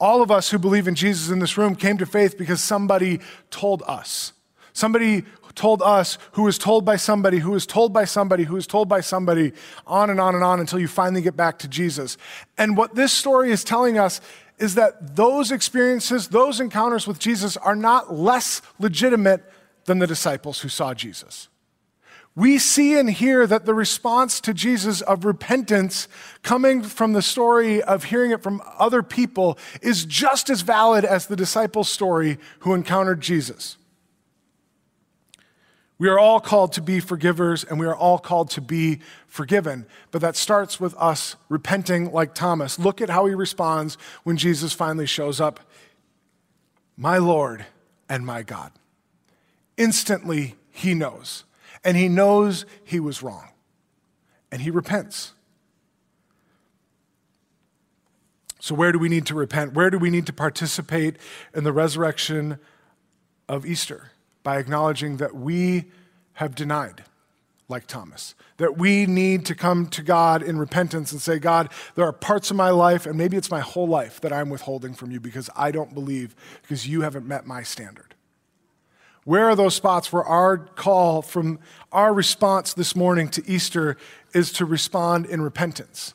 All 0.00 0.20
of 0.20 0.30
us 0.30 0.50
who 0.50 0.58
believe 0.58 0.88
in 0.88 0.94
Jesus 0.94 1.30
in 1.30 1.38
this 1.38 1.56
room 1.56 1.74
came 1.74 1.96
to 1.98 2.06
faith 2.06 2.36
because 2.36 2.62
somebody 2.62 3.20
told 3.50 3.82
us. 3.86 4.32
Somebody 4.72 5.24
told 5.58 5.82
us, 5.82 6.16
who 6.32 6.44
was 6.44 6.56
told 6.56 6.86
by 6.86 6.96
somebody, 6.96 7.38
who 7.38 7.50
was 7.50 7.66
told 7.66 7.92
by 7.92 8.06
somebody, 8.06 8.44
who 8.44 8.54
was 8.54 8.66
told 8.66 8.88
by 8.88 9.02
somebody, 9.02 9.52
on 9.86 10.08
and 10.08 10.20
on 10.20 10.34
and 10.34 10.42
on 10.42 10.60
until 10.60 10.78
you 10.78 10.88
finally 10.88 11.20
get 11.20 11.36
back 11.36 11.58
to 11.58 11.68
Jesus. 11.68 12.16
And 12.56 12.76
what 12.76 12.94
this 12.94 13.12
story 13.12 13.50
is 13.50 13.64
telling 13.64 13.98
us 13.98 14.20
is 14.58 14.74
that 14.76 15.16
those 15.16 15.50
experiences, 15.52 16.28
those 16.28 16.60
encounters 16.60 17.06
with 17.06 17.18
Jesus 17.18 17.56
are 17.56 17.76
not 17.76 18.14
less 18.14 18.62
legitimate 18.78 19.42
than 19.84 19.98
the 19.98 20.06
disciples 20.06 20.60
who 20.60 20.68
saw 20.68 20.94
Jesus. 20.94 21.48
We 22.36 22.58
see 22.58 22.96
and 22.96 23.10
hear 23.10 23.48
that 23.48 23.66
the 23.66 23.74
response 23.74 24.40
to 24.42 24.54
Jesus 24.54 25.00
of 25.00 25.24
repentance 25.24 26.06
coming 26.44 26.82
from 26.82 27.12
the 27.12 27.22
story 27.22 27.82
of 27.82 28.04
hearing 28.04 28.30
it 28.30 28.44
from 28.44 28.62
other 28.78 29.02
people 29.02 29.58
is 29.82 30.04
just 30.04 30.48
as 30.48 30.60
valid 30.60 31.04
as 31.04 31.26
the 31.26 31.34
disciples' 31.34 31.88
story 31.88 32.38
who 32.60 32.74
encountered 32.74 33.20
Jesus. 33.20 33.77
We 35.98 36.08
are 36.08 36.18
all 36.18 36.38
called 36.38 36.72
to 36.74 36.80
be 36.80 37.00
forgivers 37.00 37.64
and 37.64 37.78
we 37.80 37.86
are 37.86 37.96
all 37.96 38.18
called 38.18 38.50
to 38.50 38.60
be 38.60 39.00
forgiven. 39.26 39.84
But 40.12 40.20
that 40.20 40.36
starts 40.36 40.78
with 40.78 40.94
us 40.96 41.34
repenting 41.48 42.12
like 42.12 42.34
Thomas. 42.34 42.78
Look 42.78 43.00
at 43.00 43.10
how 43.10 43.26
he 43.26 43.34
responds 43.34 43.98
when 44.22 44.36
Jesus 44.36 44.72
finally 44.72 45.06
shows 45.06 45.40
up 45.40 45.60
My 46.96 47.18
Lord 47.18 47.66
and 48.08 48.24
my 48.24 48.42
God. 48.42 48.72
Instantly, 49.76 50.54
he 50.70 50.94
knows. 50.94 51.44
And 51.84 51.96
he 51.96 52.08
knows 52.08 52.64
he 52.84 53.00
was 53.00 53.22
wrong. 53.22 53.48
And 54.52 54.62
he 54.62 54.70
repents. 54.70 55.32
So, 58.60 58.74
where 58.74 58.92
do 58.92 58.98
we 58.98 59.08
need 59.08 59.26
to 59.26 59.34
repent? 59.34 59.74
Where 59.74 59.90
do 59.90 59.98
we 59.98 60.10
need 60.10 60.26
to 60.26 60.32
participate 60.32 61.16
in 61.54 61.64
the 61.64 61.72
resurrection 61.72 62.58
of 63.48 63.64
Easter? 63.64 64.10
By 64.42 64.58
acknowledging 64.58 65.18
that 65.18 65.34
we 65.34 65.86
have 66.34 66.54
denied, 66.54 67.04
like 67.68 67.86
Thomas. 67.86 68.34
That 68.58 68.78
we 68.78 69.06
need 69.06 69.44
to 69.46 69.54
come 69.54 69.86
to 69.88 70.02
God 70.02 70.42
in 70.42 70.58
repentance 70.58 71.12
and 71.12 71.20
say, 71.20 71.38
God, 71.38 71.70
there 71.94 72.04
are 72.04 72.12
parts 72.12 72.50
of 72.50 72.56
my 72.56 72.70
life, 72.70 73.06
and 73.06 73.16
maybe 73.16 73.36
it's 73.36 73.50
my 73.50 73.60
whole 73.60 73.88
life, 73.88 74.20
that 74.20 74.32
I'm 74.32 74.50
withholding 74.50 74.94
from 74.94 75.10
you 75.10 75.20
because 75.20 75.50
I 75.54 75.70
don't 75.70 75.94
believe, 75.94 76.34
because 76.62 76.86
you 76.86 77.02
haven't 77.02 77.26
met 77.26 77.46
my 77.46 77.62
standard. 77.62 78.14
Where 79.24 79.44
are 79.50 79.56
those 79.56 79.74
spots 79.74 80.10
where 80.10 80.24
our 80.24 80.56
call 80.56 81.20
from 81.20 81.58
our 81.92 82.14
response 82.14 82.72
this 82.72 82.96
morning 82.96 83.28
to 83.28 83.42
Easter 83.46 83.98
is 84.32 84.50
to 84.52 84.64
respond 84.64 85.26
in 85.26 85.42
repentance? 85.42 86.14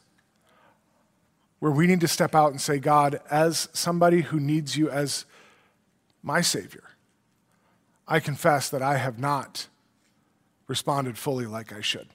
Where 1.60 1.72
we 1.72 1.86
need 1.86 2.02
to 2.02 2.08
step 2.08 2.34
out 2.34 2.52
and 2.52 2.60
say, 2.60 2.80
God, 2.80 3.22
as 3.30 3.70
somebody 3.72 4.22
who 4.22 4.40
needs 4.40 4.76
you 4.76 4.90
as 4.90 5.26
my 6.24 6.42
Savior, 6.42 6.84
I 8.08 8.20
confess 8.20 8.70
that 8.70 8.82
I 8.82 8.98
have 8.98 9.20
not 9.20 9.68
responded 10.68 11.18
fully 11.18 11.46
like 11.46 11.72
I 11.74 11.82
should. 11.82 12.08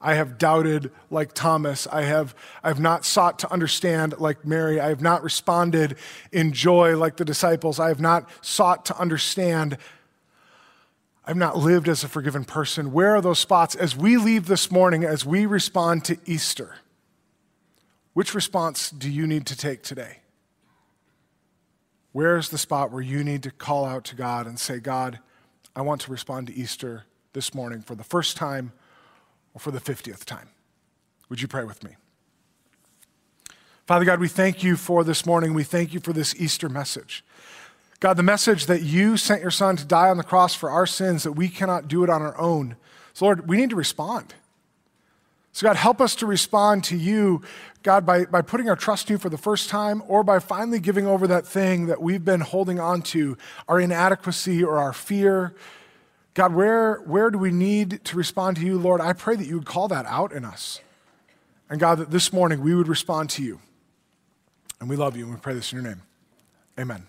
I 0.00 0.14
have 0.14 0.38
doubted 0.38 0.90
like 1.10 1.32
Thomas. 1.32 1.86
I 1.86 2.02
have, 2.02 2.34
I 2.62 2.68
have 2.68 2.80
not 2.80 3.04
sought 3.04 3.38
to 3.40 3.52
understand 3.52 4.14
like 4.18 4.44
Mary. 4.44 4.78
I 4.78 4.88
have 4.88 5.00
not 5.00 5.22
responded 5.22 5.96
in 6.32 6.52
joy 6.52 6.96
like 6.96 7.16
the 7.16 7.24
disciples. 7.24 7.80
I 7.80 7.88
have 7.88 8.00
not 8.00 8.28
sought 8.42 8.84
to 8.86 8.98
understand. 8.98 9.78
I've 11.24 11.36
not 11.36 11.56
lived 11.56 11.88
as 11.88 12.04
a 12.04 12.08
forgiven 12.08 12.44
person. 12.44 12.92
Where 12.92 13.16
are 13.16 13.22
those 13.22 13.38
spots 13.38 13.74
as 13.74 13.96
we 13.96 14.16
leave 14.16 14.46
this 14.46 14.70
morning, 14.70 15.02
as 15.02 15.24
we 15.24 15.46
respond 15.46 16.04
to 16.04 16.18
Easter? 16.26 16.76
Which 18.12 18.34
response 18.34 18.90
do 18.90 19.10
you 19.10 19.26
need 19.26 19.46
to 19.46 19.56
take 19.56 19.82
today? 19.82 20.18
Where's 22.16 22.48
the 22.48 22.56
spot 22.56 22.92
where 22.92 23.02
you 23.02 23.22
need 23.22 23.42
to 23.42 23.50
call 23.50 23.84
out 23.84 24.04
to 24.04 24.16
God 24.16 24.46
and 24.46 24.58
say, 24.58 24.78
God, 24.78 25.18
I 25.76 25.82
want 25.82 26.00
to 26.00 26.10
respond 26.10 26.46
to 26.46 26.54
Easter 26.54 27.04
this 27.34 27.54
morning 27.54 27.82
for 27.82 27.94
the 27.94 28.04
first 28.04 28.38
time 28.38 28.72
or 29.52 29.60
for 29.60 29.70
the 29.70 29.80
50th 29.80 30.24
time? 30.24 30.48
Would 31.28 31.42
you 31.42 31.46
pray 31.46 31.64
with 31.64 31.84
me? 31.84 31.90
Father 33.86 34.06
God, 34.06 34.18
we 34.18 34.28
thank 34.28 34.62
you 34.62 34.76
for 34.76 35.04
this 35.04 35.26
morning. 35.26 35.52
We 35.52 35.62
thank 35.62 35.92
you 35.92 36.00
for 36.00 36.14
this 36.14 36.34
Easter 36.36 36.70
message. 36.70 37.22
God, 38.00 38.16
the 38.16 38.22
message 38.22 38.64
that 38.64 38.80
you 38.80 39.18
sent 39.18 39.42
your 39.42 39.50
son 39.50 39.76
to 39.76 39.84
die 39.84 40.08
on 40.08 40.16
the 40.16 40.24
cross 40.24 40.54
for 40.54 40.70
our 40.70 40.86
sins, 40.86 41.22
that 41.24 41.32
we 41.32 41.50
cannot 41.50 41.86
do 41.86 42.02
it 42.02 42.08
on 42.08 42.22
our 42.22 42.38
own. 42.38 42.76
So, 43.12 43.26
Lord, 43.26 43.46
we 43.46 43.58
need 43.58 43.68
to 43.68 43.76
respond. 43.76 44.32
So, 45.56 45.66
God, 45.66 45.76
help 45.76 46.02
us 46.02 46.14
to 46.16 46.26
respond 46.26 46.84
to 46.84 46.98
you, 46.98 47.40
God, 47.82 48.04
by, 48.04 48.26
by 48.26 48.42
putting 48.42 48.68
our 48.68 48.76
trust 48.76 49.08
in 49.08 49.14
you 49.14 49.18
for 49.18 49.30
the 49.30 49.38
first 49.38 49.70
time 49.70 50.02
or 50.06 50.22
by 50.22 50.38
finally 50.38 50.80
giving 50.80 51.06
over 51.06 51.26
that 51.28 51.46
thing 51.46 51.86
that 51.86 51.98
we've 51.98 52.22
been 52.22 52.42
holding 52.42 52.78
on 52.78 53.00
to, 53.04 53.38
our 53.66 53.80
inadequacy 53.80 54.62
or 54.62 54.76
our 54.76 54.92
fear. 54.92 55.54
God, 56.34 56.52
where, 56.52 56.96
where 57.06 57.30
do 57.30 57.38
we 57.38 57.52
need 57.52 58.04
to 58.04 58.18
respond 58.18 58.58
to 58.58 58.66
you, 58.66 58.76
Lord? 58.76 59.00
I 59.00 59.14
pray 59.14 59.34
that 59.34 59.46
you 59.46 59.54
would 59.56 59.64
call 59.64 59.88
that 59.88 60.04
out 60.04 60.30
in 60.30 60.44
us. 60.44 60.82
And 61.70 61.80
God, 61.80 62.00
that 62.00 62.10
this 62.10 62.34
morning 62.34 62.60
we 62.60 62.74
would 62.74 62.86
respond 62.86 63.30
to 63.30 63.42
you. 63.42 63.58
And 64.78 64.90
we 64.90 64.96
love 64.96 65.16
you 65.16 65.24
and 65.24 65.32
we 65.32 65.40
pray 65.40 65.54
this 65.54 65.72
in 65.72 65.80
your 65.80 65.88
name. 65.88 66.02
Amen. 66.78 67.06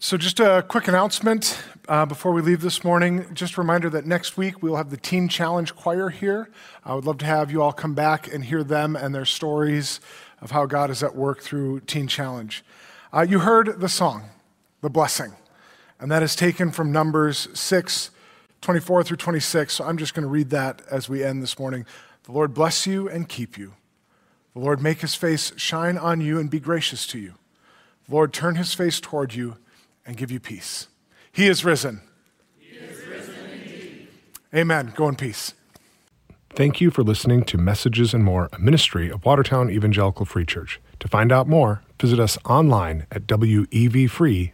So, 0.00 0.16
just 0.16 0.38
a 0.38 0.64
quick 0.68 0.86
announcement 0.86 1.60
uh, 1.88 2.06
before 2.06 2.30
we 2.30 2.40
leave 2.40 2.60
this 2.60 2.84
morning. 2.84 3.26
Just 3.34 3.56
a 3.56 3.60
reminder 3.60 3.90
that 3.90 4.06
next 4.06 4.36
week 4.36 4.62
we'll 4.62 4.76
have 4.76 4.90
the 4.90 4.96
Teen 4.96 5.26
Challenge 5.26 5.74
Choir 5.74 6.08
here. 6.08 6.50
I 6.84 6.94
would 6.94 7.04
love 7.04 7.18
to 7.18 7.26
have 7.26 7.50
you 7.50 7.62
all 7.62 7.72
come 7.72 7.94
back 7.94 8.32
and 8.32 8.44
hear 8.44 8.62
them 8.62 8.94
and 8.94 9.12
their 9.12 9.24
stories 9.24 9.98
of 10.40 10.52
how 10.52 10.66
God 10.66 10.90
is 10.90 11.02
at 11.02 11.16
work 11.16 11.40
through 11.40 11.80
Teen 11.80 12.06
Challenge. 12.06 12.64
Uh, 13.12 13.26
you 13.28 13.40
heard 13.40 13.80
the 13.80 13.88
song, 13.88 14.26
The 14.82 14.88
Blessing, 14.88 15.32
and 15.98 16.12
that 16.12 16.22
is 16.22 16.36
taken 16.36 16.70
from 16.70 16.92
Numbers 16.92 17.48
6, 17.58 18.10
24 18.60 19.02
through 19.02 19.16
26. 19.16 19.74
So, 19.74 19.84
I'm 19.84 19.98
just 19.98 20.14
going 20.14 20.22
to 20.22 20.28
read 20.28 20.50
that 20.50 20.80
as 20.88 21.08
we 21.08 21.24
end 21.24 21.42
this 21.42 21.58
morning. 21.58 21.84
The 22.22 22.30
Lord 22.30 22.54
bless 22.54 22.86
you 22.86 23.08
and 23.08 23.28
keep 23.28 23.58
you. 23.58 23.74
The 24.54 24.60
Lord 24.60 24.80
make 24.80 25.00
his 25.00 25.16
face 25.16 25.52
shine 25.56 25.98
on 25.98 26.20
you 26.20 26.38
and 26.38 26.48
be 26.48 26.60
gracious 26.60 27.04
to 27.08 27.18
you. 27.18 27.34
The 28.08 28.14
Lord 28.14 28.32
turn 28.32 28.54
his 28.54 28.72
face 28.74 29.00
toward 29.00 29.34
you 29.34 29.56
and 30.08 30.16
give 30.16 30.32
you 30.32 30.40
peace. 30.40 30.88
He 31.30 31.46
is 31.46 31.64
risen. 31.64 32.00
He 32.58 32.76
is 32.76 33.06
risen 33.06 33.34
indeed. 33.52 34.08
Amen. 34.52 34.92
Go 34.96 35.06
in 35.06 35.14
peace. 35.14 35.52
Thank 36.50 36.80
you 36.80 36.90
for 36.90 37.02
listening 37.04 37.44
to 37.44 37.58
Messages 37.58 38.14
and 38.14 38.24
More, 38.24 38.48
a 38.52 38.58
ministry 38.58 39.10
of 39.10 39.24
Watertown 39.24 39.70
Evangelical 39.70 40.24
Free 40.24 40.46
Church. 40.46 40.80
To 40.98 41.06
find 41.06 41.30
out 41.30 41.46
more, 41.46 41.82
visit 42.00 42.18
us 42.18 42.38
online 42.46 43.06
at 43.12 43.26
wevfree.org. 43.26 44.52